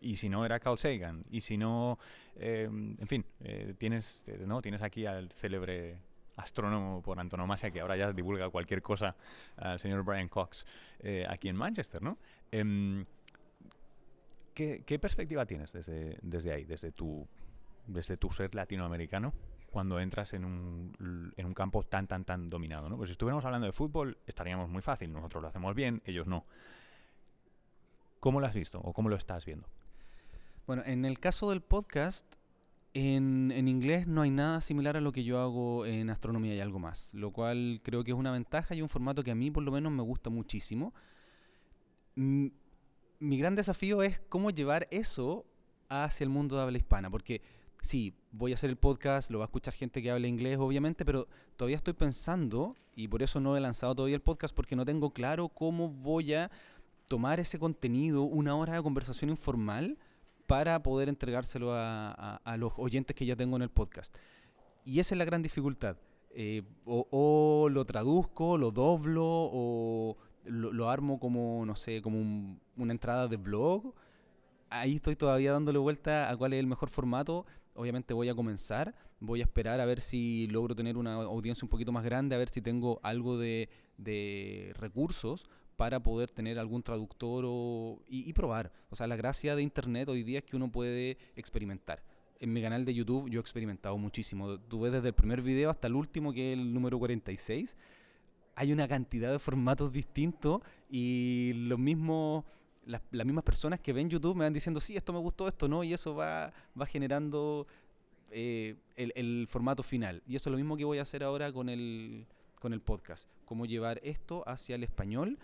y 0.00 0.16
si 0.16 0.28
no 0.28 0.44
era 0.44 0.58
Carl 0.60 0.78
Sagan, 0.78 1.24
y 1.30 1.40
si 1.40 1.56
no, 1.56 1.98
eh, 2.36 2.68
en 2.70 3.06
fin, 3.06 3.24
eh, 3.40 3.74
tienes, 3.78 4.24
eh, 4.28 4.44
¿no? 4.46 4.62
tienes 4.62 4.82
aquí 4.82 5.06
al 5.06 5.30
célebre 5.32 5.98
astrónomo 6.36 7.02
por 7.02 7.18
antonomasia 7.20 7.70
que 7.70 7.80
ahora 7.80 7.96
ya 7.96 8.12
divulga 8.12 8.48
cualquier 8.50 8.82
cosa 8.82 9.14
al 9.56 9.78
señor 9.78 10.02
Brian 10.04 10.28
Cox 10.28 10.66
eh, 11.00 11.26
aquí 11.28 11.48
en 11.48 11.56
Manchester, 11.56 12.02
¿no? 12.02 12.18
Em, 12.50 13.04
¿qué, 14.54 14.82
qué 14.84 14.98
perspectiva 14.98 15.46
tienes 15.46 15.72
desde, 15.72 16.18
desde 16.22 16.52
ahí, 16.52 16.64
desde 16.64 16.92
tu, 16.92 17.26
desde 17.86 18.16
tu 18.16 18.30
ser 18.30 18.54
latinoamericano, 18.54 19.32
cuando 19.70 20.00
entras 20.00 20.32
en 20.34 20.44
un, 20.44 21.32
en 21.36 21.46
un 21.46 21.54
campo 21.54 21.82
tan, 21.84 22.06
tan, 22.06 22.24
tan 22.24 22.50
dominado? 22.50 22.88
¿no? 22.88 22.96
Pues 22.96 23.08
si 23.08 23.12
estuviéramos 23.12 23.44
hablando 23.44 23.66
de 23.66 23.72
fútbol, 23.72 24.18
estaríamos 24.26 24.68
muy 24.68 24.82
fácil, 24.82 25.12
nosotros 25.12 25.42
lo 25.42 25.48
hacemos 25.48 25.74
bien, 25.74 26.02
ellos 26.04 26.26
no. 26.26 26.44
¿Cómo 28.18 28.40
lo 28.40 28.46
has 28.46 28.54
visto 28.54 28.80
o 28.80 28.92
cómo 28.92 29.08
lo 29.08 29.16
estás 29.16 29.46
viendo? 29.46 29.66
Bueno, 30.66 30.82
en 30.86 31.04
el 31.04 31.18
caso 31.18 31.50
del 31.50 31.60
podcast, 31.62 32.26
en, 32.94 33.52
en 33.52 33.68
inglés 33.68 34.06
no 34.06 34.22
hay 34.22 34.30
nada 34.30 34.60
similar 34.60 34.96
a 34.96 35.00
lo 35.00 35.12
que 35.12 35.24
yo 35.24 35.40
hago 35.40 35.86
en 35.86 36.10
astronomía 36.10 36.54
y 36.54 36.60
algo 36.60 36.78
más, 36.78 37.12
lo 37.14 37.32
cual 37.32 37.80
creo 37.82 38.04
que 38.04 38.10
es 38.12 38.16
una 38.16 38.32
ventaja 38.32 38.74
y 38.74 38.82
un 38.82 38.88
formato 38.88 39.22
que 39.22 39.30
a 39.30 39.34
mí 39.34 39.50
por 39.50 39.62
lo 39.62 39.72
menos 39.72 39.92
me 39.92 40.02
gusta 40.02 40.30
muchísimo. 40.30 40.92
Mm, 42.16 42.48
Mi 43.20 43.38
gran 43.38 43.54
desafío 43.54 44.02
es 44.02 44.20
cómo 44.28 44.50
llevar 44.50 44.88
eso 44.90 45.44
hacia 45.88 46.24
el 46.24 46.30
mundo 46.30 46.56
de 46.56 46.62
habla 46.62 46.78
hispana, 46.78 47.10
porque 47.10 47.42
sí, 47.82 48.14
voy 48.32 48.52
a 48.52 48.54
hacer 48.54 48.70
el 48.70 48.76
podcast, 48.76 49.30
lo 49.30 49.38
va 49.40 49.44
a 49.44 49.48
escuchar 49.48 49.74
gente 49.74 50.00
que 50.02 50.10
habla 50.10 50.26
inglés, 50.28 50.56
obviamente, 50.58 51.04
pero 51.04 51.26
todavía 51.56 51.76
estoy 51.76 51.94
pensando, 51.94 52.76
y 52.94 53.08
por 53.08 53.22
eso 53.22 53.40
no 53.40 53.56
he 53.56 53.60
lanzado 53.60 53.94
todavía 53.94 54.16
el 54.16 54.22
podcast, 54.22 54.54
porque 54.54 54.76
no 54.76 54.84
tengo 54.84 55.10
claro 55.10 55.48
cómo 55.48 55.88
voy 55.90 56.32
a 56.34 56.50
tomar 57.06 57.40
ese 57.40 57.58
contenido, 57.58 58.22
una 58.22 58.54
hora 58.54 58.74
de 58.74 58.82
conversación 58.82 59.30
informal, 59.30 59.98
para 60.50 60.82
poder 60.82 61.08
entregárselo 61.08 61.70
a, 61.72 62.56
los 62.58 62.72
oyentes 62.76 63.14
que 63.14 63.24
ya 63.24 63.36
tengo 63.36 63.54
en 63.54 63.62
el 63.62 63.70
podcast. 63.70 64.16
Y 64.84 64.98
esa 64.98 65.14
es 65.14 65.18
la 65.20 65.24
gran 65.24 65.42
dificultad. 65.42 65.96
Eh, 66.30 66.62
o, 66.86 67.68
lo 67.70 67.84
traduzco, 67.84 68.58
lo 68.58 68.72
doblo, 68.72 69.24
o 69.24 70.16
lo, 70.44 70.90
armo 70.90 71.20
como, 71.20 71.64
no 71.64 71.76
sé, 71.76 72.02
como 72.02 72.18
un- 72.18 72.60
una 72.76 72.92
entrada 72.92 73.28
de 73.28 73.36
blog. 73.36 73.94
Ahí 74.70 74.96
estoy 74.96 75.14
todavía 75.14 75.52
dándole 75.52 75.78
vuelta 75.78 76.28
a 76.28 76.36
cuál 76.36 76.52
es 76.54 76.58
el 76.58 76.66
mejor 76.66 76.90
formato. 76.90 77.46
Obviamente 77.74 78.12
voy 78.12 78.28
a 78.28 78.34
comenzar, 78.34 78.96
voy 79.20 79.42
a 79.42 79.44
esperar 79.44 79.80
a 79.80 79.84
ver 79.84 80.00
si 80.00 80.48
logro 80.48 80.74
tener 80.74 80.96
una 80.96 81.14
audiencia 81.14 81.64
un 81.64 81.70
poquito 81.70 81.92
más 81.92 82.02
grande, 82.04 82.34
a 82.34 82.38
ver 82.38 82.48
si 82.48 82.60
tengo 82.60 82.98
algo 83.04 83.38
de 83.38 83.68
recursos 84.74 85.48
para 85.80 85.98
poder 86.02 86.30
tener 86.30 86.58
algún 86.58 86.82
traductor 86.82 87.42
o- 87.46 88.02
y, 88.06 88.28
y 88.28 88.34
probar. 88.34 88.70
O 88.90 88.96
sea, 88.96 89.06
la 89.06 89.16
gracia 89.16 89.56
de 89.56 89.62
Internet 89.62 90.10
hoy 90.10 90.22
día 90.22 90.40
es 90.40 90.44
que 90.44 90.54
uno 90.54 90.70
puede 90.70 91.16
experimentar. 91.36 92.02
En 92.38 92.52
mi 92.52 92.60
canal 92.60 92.84
de 92.84 92.92
YouTube 92.92 93.30
yo 93.30 93.40
he 93.40 93.40
experimentado 93.40 93.96
muchísimo. 93.96 94.60
Tú 94.60 94.80
ves 94.80 94.92
desde 94.92 95.08
el 95.08 95.14
primer 95.14 95.40
video 95.40 95.70
hasta 95.70 95.86
el 95.86 95.94
último, 95.94 96.34
que 96.34 96.52
es 96.52 96.58
el 96.58 96.74
número 96.74 96.98
46. 96.98 97.78
Hay 98.56 98.74
una 98.74 98.86
cantidad 98.88 99.32
de 99.32 99.38
formatos 99.38 99.90
distintos 99.90 100.60
y 100.90 101.52
los 101.54 101.78
mismos, 101.78 102.44
las, 102.84 103.00
las 103.10 103.24
mismas 103.24 103.44
personas 103.44 103.80
que 103.80 103.94
ven 103.94 104.10
YouTube 104.10 104.36
me 104.36 104.44
van 104.44 104.52
diciendo, 104.52 104.80
sí, 104.80 104.96
esto 104.98 105.14
me 105.14 105.18
gustó, 105.18 105.48
esto 105.48 105.66
no, 105.66 105.82
y 105.82 105.94
eso 105.94 106.14
va, 106.14 106.52
va 106.78 106.84
generando 106.84 107.66
eh, 108.30 108.76
el, 108.96 109.14
el 109.16 109.46
formato 109.48 109.82
final. 109.82 110.22
Y 110.28 110.36
eso 110.36 110.50
es 110.50 110.52
lo 110.52 110.58
mismo 110.58 110.76
que 110.76 110.84
voy 110.84 110.98
a 110.98 111.02
hacer 111.02 111.24
ahora 111.24 111.50
con 111.54 111.70
el, 111.70 112.26
con 112.58 112.74
el 112.74 112.82
podcast. 112.82 113.30
Cómo 113.46 113.64
llevar 113.64 113.98
esto 114.04 114.46
hacia 114.46 114.74
el 114.74 114.84
español 114.84 115.38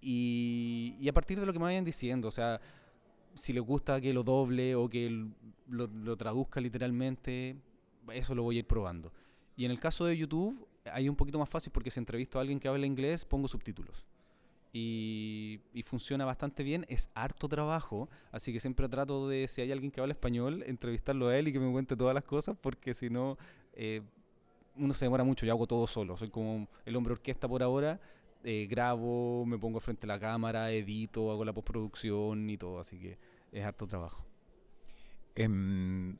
y, 0.00 0.96
y 1.00 1.08
a 1.08 1.12
partir 1.12 1.40
de 1.40 1.46
lo 1.46 1.52
que 1.52 1.58
me 1.58 1.66
vayan 1.66 1.84
diciendo, 1.84 2.28
o 2.28 2.32
sea, 2.32 2.60
si 3.34 3.52
les 3.52 3.62
gusta 3.62 4.00
que 4.00 4.12
lo 4.12 4.22
doble 4.22 4.74
o 4.74 4.88
que 4.88 5.26
lo, 5.68 5.86
lo 5.86 6.16
traduzca 6.16 6.60
literalmente, 6.60 7.56
eso 8.12 8.34
lo 8.34 8.42
voy 8.42 8.56
a 8.56 8.58
ir 8.60 8.66
probando. 8.66 9.12
Y 9.56 9.64
en 9.64 9.70
el 9.70 9.80
caso 9.80 10.04
de 10.04 10.16
YouTube, 10.16 10.66
hay 10.84 11.08
un 11.08 11.16
poquito 11.16 11.38
más 11.38 11.48
fácil 11.48 11.72
porque 11.72 11.90
si 11.90 11.98
entrevisto 11.98 12.38
a 12.38 12.42
alguien 12.42 12.60
que 12.60 12.68
habla 12.68 12.86
inglés, 12.86 13.24
pongo 13.24 13.48
subtítulos. 13.48 14.06
Y, 14.72 15.60
y 15.72 15.82
funciona 15.82 16.24
bastante 16.24 16.62
bien, 16.62 16.84
es 16.88 17.10
harto 17.14 17.48
trabajo, 17.48 18.08
así 18.30 18.52
que 18.52 18.60
siempre 18.60 18.88
trato 18.88 19.26
de, 19.26 19.48
si 19.48 19.62
hay 19.62 19.72
alguien 19.72 19.90
que 19.90 20.00
habla 20.00 20.12
español, 20.12 20.62
entrevistarlo 20.66 21.28
a 21.28 21.38
él 21.38 21.48
y 21.48 21.52
que 21.52 21.58
me 21.58 21.72
cuente 21.72 21.96
todas 21.96 22.14
las 22.14 22.24
cosas, 22.24 22.54
porque 22.60 22.92
si 22.92 23.08
no, 23.08 23.38
eh, 23.72 24.02
uno 24.76 24.92
se 24.92 25.06
demora 25.06 25.24
mucho, 25.24 25.46
yo 25.46 25.52
hago 25.52 25.66
todo 25.66 25.86
solo, 25.86 26.16
soy 26.16 26.28
como 26.28 26.68
el 26.84 26.96
hombre 26.96 27.14
orquesta 27.14 27.48
por 27.48 27.62
ahora, 27.62 27.98
eh, 28.44 28.66
grabo, 28.70 29.44
me 29.46 29.58
pongo 29.58 29.80
frente 29.80 30.06
a 30.06 30.08
la 30.08 30.18
cámara, 30.20 30.70
edito, 30.72 31.30
hago 31.30 31.44
la 31.44 31.52
postproducción 31.52 32.48
y 32.50 32.56
todo, 32.58 32.78
así 32.78 32.98
que 32.98 33.18
es 33.52 33.64
harto 33.64 33.86
trabajo. 33.86 34.24
Em, 35.34 36.16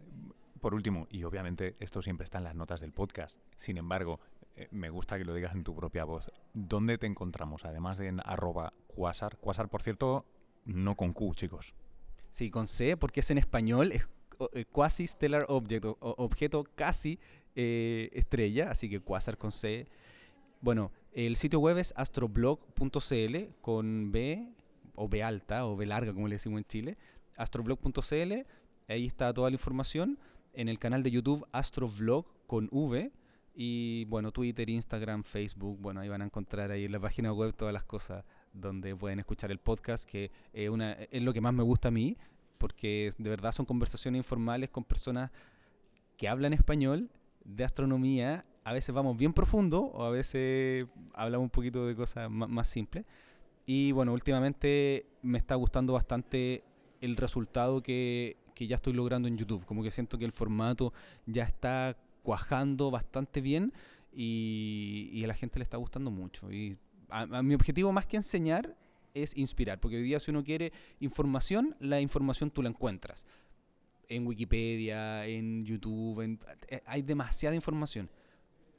por 0.60 0.74
último, 0.74 1.06
y 1.10 1.24
obviamente 1.24 1.76
esto 1.80 2.02
siempre 2.02 2.24
está 2.24 2.38
en 2.38 2.44
las 2.44 2.54
notas 2.54 2.80
del 2.80 2.92
podcast, 2.92 3.38
sin 3.56 3.76
embargo, 3.78 4.20
eh, 4.56 4.68
me 4.70 4.90
gusta 4.90 5.18
que 5.18 5.24
lo 5.24 5.34
digas 5.34 5.54
en 5.54 5.64
tu 5.64 5.74
propia 5.74 6.04
voz. 6.04 6.30
¿Dónde 6.52 6.98
te 6.98 7.06
encontramos? 7.06 7.64
Además 7.64 7.98
de 7.98 8.08
en 8.08 8.20
arroba 8.24 8.72
quasar. 8.88 9.36
Quasar, 9.38 9.68
por 9.68 9.82
cierto, 9.82 10.24
no 10.64 10.96
con 10.96 11.12
Q, 11.12 11.34
chicos. 11.34 11.74
Sí, 12.30 12.50
con 12.50 12.66
C, 12.66 12.96
porque 12.96 13.20
es 13.20 13.30
en 13.30 13.38
español, 13.38 13.92
es 13.92 14.08
eh, 14.52 14.64
quasi 14.70 15.06
stellar 15.06 15.46
object, 15.48 15.84
o- 15.84 15.96
objeto 16.00 16.64
casi 16.74 17.18
eh, 17.54 18.10
estrella, 18.12 18.70
así 18.70 18.88
que 18.88 19.00
quasar 19.00 19.36
con 19.38 19.50
C. 19.52 19.86
Bueno, 20.60 20.90
el 21.26 21.34
sitio 21.34 21.58
web 21.58 21.78
es 21.78 21.92
astroblog.cl 21.96 23.36
con 23.60 24.12
B 24.12 24.54
o 24.94 25.08
B 25.08 25.24
alta 25.24 25.66
o 25.66 25.76
B 25.76 25.84
larga, 25.84 26.12
como 26.12 26.28
le 26.28 26.36
decimos 26.36 26.58
en 26.58 26.64
Chile. 26.64 26.98
astroblog.cl, 27.36 28.32
ahí 28.86 29.06
está 29.06 29.34
toda 29.34 29.50
la 29.50 29.54
información. 29.54 30.16
En 30.52 30.68
el 30.68 30.78
canal 30.78 31.02
de 31.02 31.10
YouTube 31.10 31.44
Astrovlog 31.50 32.24
con 32.46 32.68
V. 32.70 33.10
Y 33.52 34.04
bueno, 34.04 34.30
Twitter, 34.30 34.70
Instagram, 34.70 35.24
Facebook, 35.24 35.80
bueno, 35.80 35.98
ahí 35.98 36.08
van 36.08 36.22
a 36.22 36.26
encontrar 36.26 36.70
ahí 36.70 36.84
en 36.84 36.92
la 36.92 37.00
página 37.00 37.32
web 37.32 37.52
todas 37.52 37.74
las 37.74 37.82
cosas 37.82 38.24
donde 38.52 38.94
pueden 38.94 39.18
escuchar 39.18 39.50
el 39.50 39.58
podcast, 39.58 40.08
que 40.08 40.30
es, 40.52 40.70
una, 40.70 40.92
es 40.92 41.20
lo 41.20 41.32
que 41.32 41.40
más 41.40 41.52
me 41.52 41.64
gusta 41.64 41.88
a 41.88 41.90
mí, 41.90 42.16
porque 42.58 43.10
de 43.18 43.28
verdad 43.28 43.50
son 43.50 43.66
conversaciones 43.66 44.20
informales 44.20 44.70
con 44.70 44.84
personas 44.84 45.32
que 46.16 46.28
hablan 46.28 46.52
español 46.52 47.10
de 47.44 47.64
astronomía. 47.64 48.44
A 48.68 48.72
veces 48.72 48.94
vamos 48.94 49.16
bien 49.16 49.32
profundo 49.32 49.80
o 49.80 50.04
a 50.04 50.10
veces 50.10 50.86
hablamos 51.14 51.44
un 51.46 51.50
poquito 51.50 51.86
de 51.86 51.94
cosas 51.96 52.30
ma- 52.30 52.46
más, 52.46 52.68
simples. 52.68 53.06
Y 53.64 53.92
bueno, 53.92 54.12
últimamente 54.12 55.06
me 55.22 55.38
está 55.38 55.54
gustando 55.54 55.94
bastante 55.94 56.62
el 57.00 57.16
resultado 57.16 57.82
que, 57.82 58.36
que 58.54 58.66
ya 58.66 58.76
estoy 58.76 58.92
logrando 58.92 59.26
en 59.26 59.38
YouTube. 59.38 59.64
Como 59.64 59.82
que 59.82 59.90
siento 59.90 60.18
que 60.18 60.26
el 60.26 60.32
formato 60.32 60.92
ya 61.24 61.44
está 61.44 61.96
cuajando 62.22 62.90
bastante 62.90 63.40
bien 63.40 63.72
y, 64.12 65.08
y 65.14 65.24
a 65.24 65.28
la 65.28 65.34
gente 65.34 65.58
le 65.58 65.62
está 65.62 65.78
gustando 65.78 66.10
mucho. 66.10 66.52
Y 66.52 66.76
a, 67.08 67.20
a 67.22 67.42
mi 67.42 67.54
objetivo 67.54 67.90
más 67.92 68.04
que 68.06 68.16
enseñar 68.16 68.76
es 69.14 69.34
inspirar, 69.36 69.80
porque 69.80 69.96
hoy 69.96 70.02
día 70.02 70.20
si 70.20 70.30
uno 70.30 70.44
quiere 70.44 70.72
información, 71.00 71.74
la 71.80 72.00
información 72.02 72.50
tú 72.50 72.62
la 72.62 72.68
encuentras. 72.68 73.24
En 74.10 74.26
Wikipedia, 74.26 75.24
en 75.26 75.64
YouTube, 75.64 76.20
en- 76.20 76.38
eh, 76.68 76.82
hay 76.86 77.00
demasiada 77.02 77.54
información, 77.54 78.10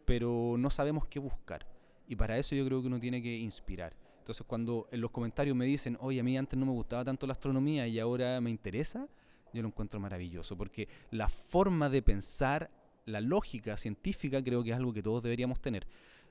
pero 0.09 0.55
no 0.57 0.71
sabemos 0.71 1.05
qué 1.05 1.19
buscar. 1.19 1.67
Y 2.07 2.15
para 2.15 2.35
eso 2.39 2.55
yo 2.55 2.65
creo 2.65 2.81
que 2.81 2.87
uno 2.87 2.99
tiene 2.99 3.21
que 3.21 3.37
inspirar. 3.37 3.95
Entonces 4.17 4.43
cuando 4.47 4.87
en 4.89 5.01
los 5.01 5.11
comentarios 5.11 5.55
me 5.55 5.67
dicen, 5.67 5.99
oye, 6.01 6.19
a 6.19 6.23
mí 6.23 6.35
antes 6.35 6.57
no 6.57 6.65
me 6.65 6.71
gustaba 6.71 7.05
tanto 7.05 7.27
la 7.27 7.33
astronomía 7.33 7.87
y 7.87 7.99
ahora 7.99 8.41
me 8.41 8.49
interesa, 8.49 9.07
yo 9.53 9.61
lo 9.61 9.67
encuentro 9.67 9.99
maravilloso, 9.99 10.57
porque 10.57 10.87
la 11.11 11.29
forma 11.29 11.89
de 11.89 12.01
pensar, 12.01 12.71
la 13.05 13.21
lógica 13.21 13.77
científica, 13.77 14.43
creo 14.43 14.63
que 14.63 14.71
es 14.71 14.77
algo 14.77 14.93
que 14.93 15.03
todos 15.03 15.21
deberíamos 15.21 15.61
tener. 15.61 15.85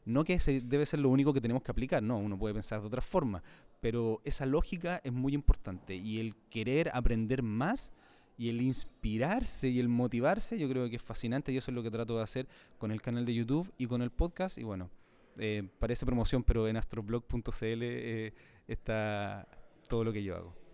No 0.05 0.25
que 0.25 0.33
ese 0.33 0.61
debe 0.61 0.85
ser 0.85 0.99
lo 0.99 1.11
único 1.11 1.33
que 1.33 1.41
tenemos 1.41 1.63
que 1.63 1.71
aplicar, 1.71 2.03
no, 2.03 2.19
uno 2.19 2.37
puede 2.37 2.55
pensar 2.55 2.81
de 2.81 2.87
otra 2.89 3.01
forma, 3.01 3.45
pero 3.81 4.21
esa 4.25 4.45
lógica 4.45 5.01
es 5.05 5.13
muy 5.13 5.35
importante 5.35 5.95
y 5.95 6.19
el 6.19 6.35
querer 6.51 6.91
aprender 6.95 7.45
más 7.45 7.93
y 8.39 8.49
el 8.49 8.63
inspirarse 8.63 9.69
y 9.69 9.81
el 9.81 9.89
motivarse, 9.89 10.59
yo 10.59 10.69
creo 10.69 10.89
que 10.89 10.97
es 10.97 11.03
fascinante 11.03 11.53
y 11.53 11.57
eso 11.57 11.71
es 11.73 11.75
lo 11.75 11.83
que 11.83 11.91
trato 11.91 12.17
de 12.17 12.23
hacer 12.23 12.47
con 12.79 12.93
el 12.93 13.03
canal 13.03 13.27
de 13.27 13.35
YouTube 13.35 13.71
y 13.77 13.87
con 13.87 14.01
el 14.01 14.11
podcast 14.11 14.57
y 14.59 14.63
bueno, 14.63 14.91
eh, 15.39 15.69
parece 15.79 16.07
promoción, 16.07 16.45
pero 16.45 16.69
en 16.69 16.77
astroblog.cl 16.77 17.83
eh, 17.83 18.33
está 18.69 19.47
todo 19.89 20.05
lo 20.05 20.13
que 20.13 20.23
yo 20.23 20.37
hago. 20.37 20.68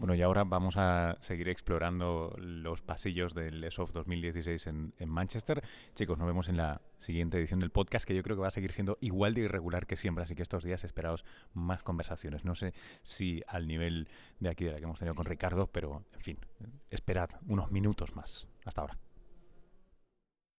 Bueno, 0.00 0.14
y 0.14 0.22
ahora 0.22 0.44
vamos 0.44 0.78
a 0.78 1.18
seguir 1.20 1.50
explorando 1.50 2.34
los 2.38 2.80
pasillos 2.80 3.34
del 3.34 3.62
ESOF 3.62 3.92
2016 3.92 4.66
en, 4.68 4.94
en, 4.96 5.08
Manchester. 5.10 5.62
Chicos, 5.94 6.16
nos 6.16 6.26
vemos 6.26 6.48
en 6.48 6.56
la 6.56 6.80
siguiente 6.96 7.36
edición 7.36 7.60
del 7.60 7.68
podcast, 7.68 8.06
que 8.06 8.14
yo 8.14 8.22
creo 8.22 8.34
que 8.34 8.40
va 8.40 8.48
a 8.48 8.50
seguir 8.50 8.72
siendo 8.72 8.96
igual 9.02 9.34
de 9.34 9.42
irregular 9.42 9.86
que 9.86 9.96
siempre, 9.96 10.24
así 10.24 10.34
que 10.34 10.40
estos 10.40 10.64
días 10.64 10.84
esperaos 10.84 11.26
más 11.52 11.82
conversaciones. 11.82 12.46
No 12.46 12.54
sé 12.54 12.72
si 13.02 13.42
al 13.46 13.68
nivel 13.68 14.08
de 14.38 14.48
aquí 14.48 14.64
de 14.64 14.70
la 14.70 14.78
que 14.78 14.84
hemos 14.84 14.98
tenido 14.98 15.14
con 15.14 15.26
Ricardo, 15.26 15.66
pero 15.66 16.02
en 16.14 16.20
fin, 16.22 16.38
esperad 16.88 17.28
unos 17.46 17.70
minutos 17.70 18.16
más. 18.16 18.48
Hasta 18.64 18.80
ahora. 18.80 19.09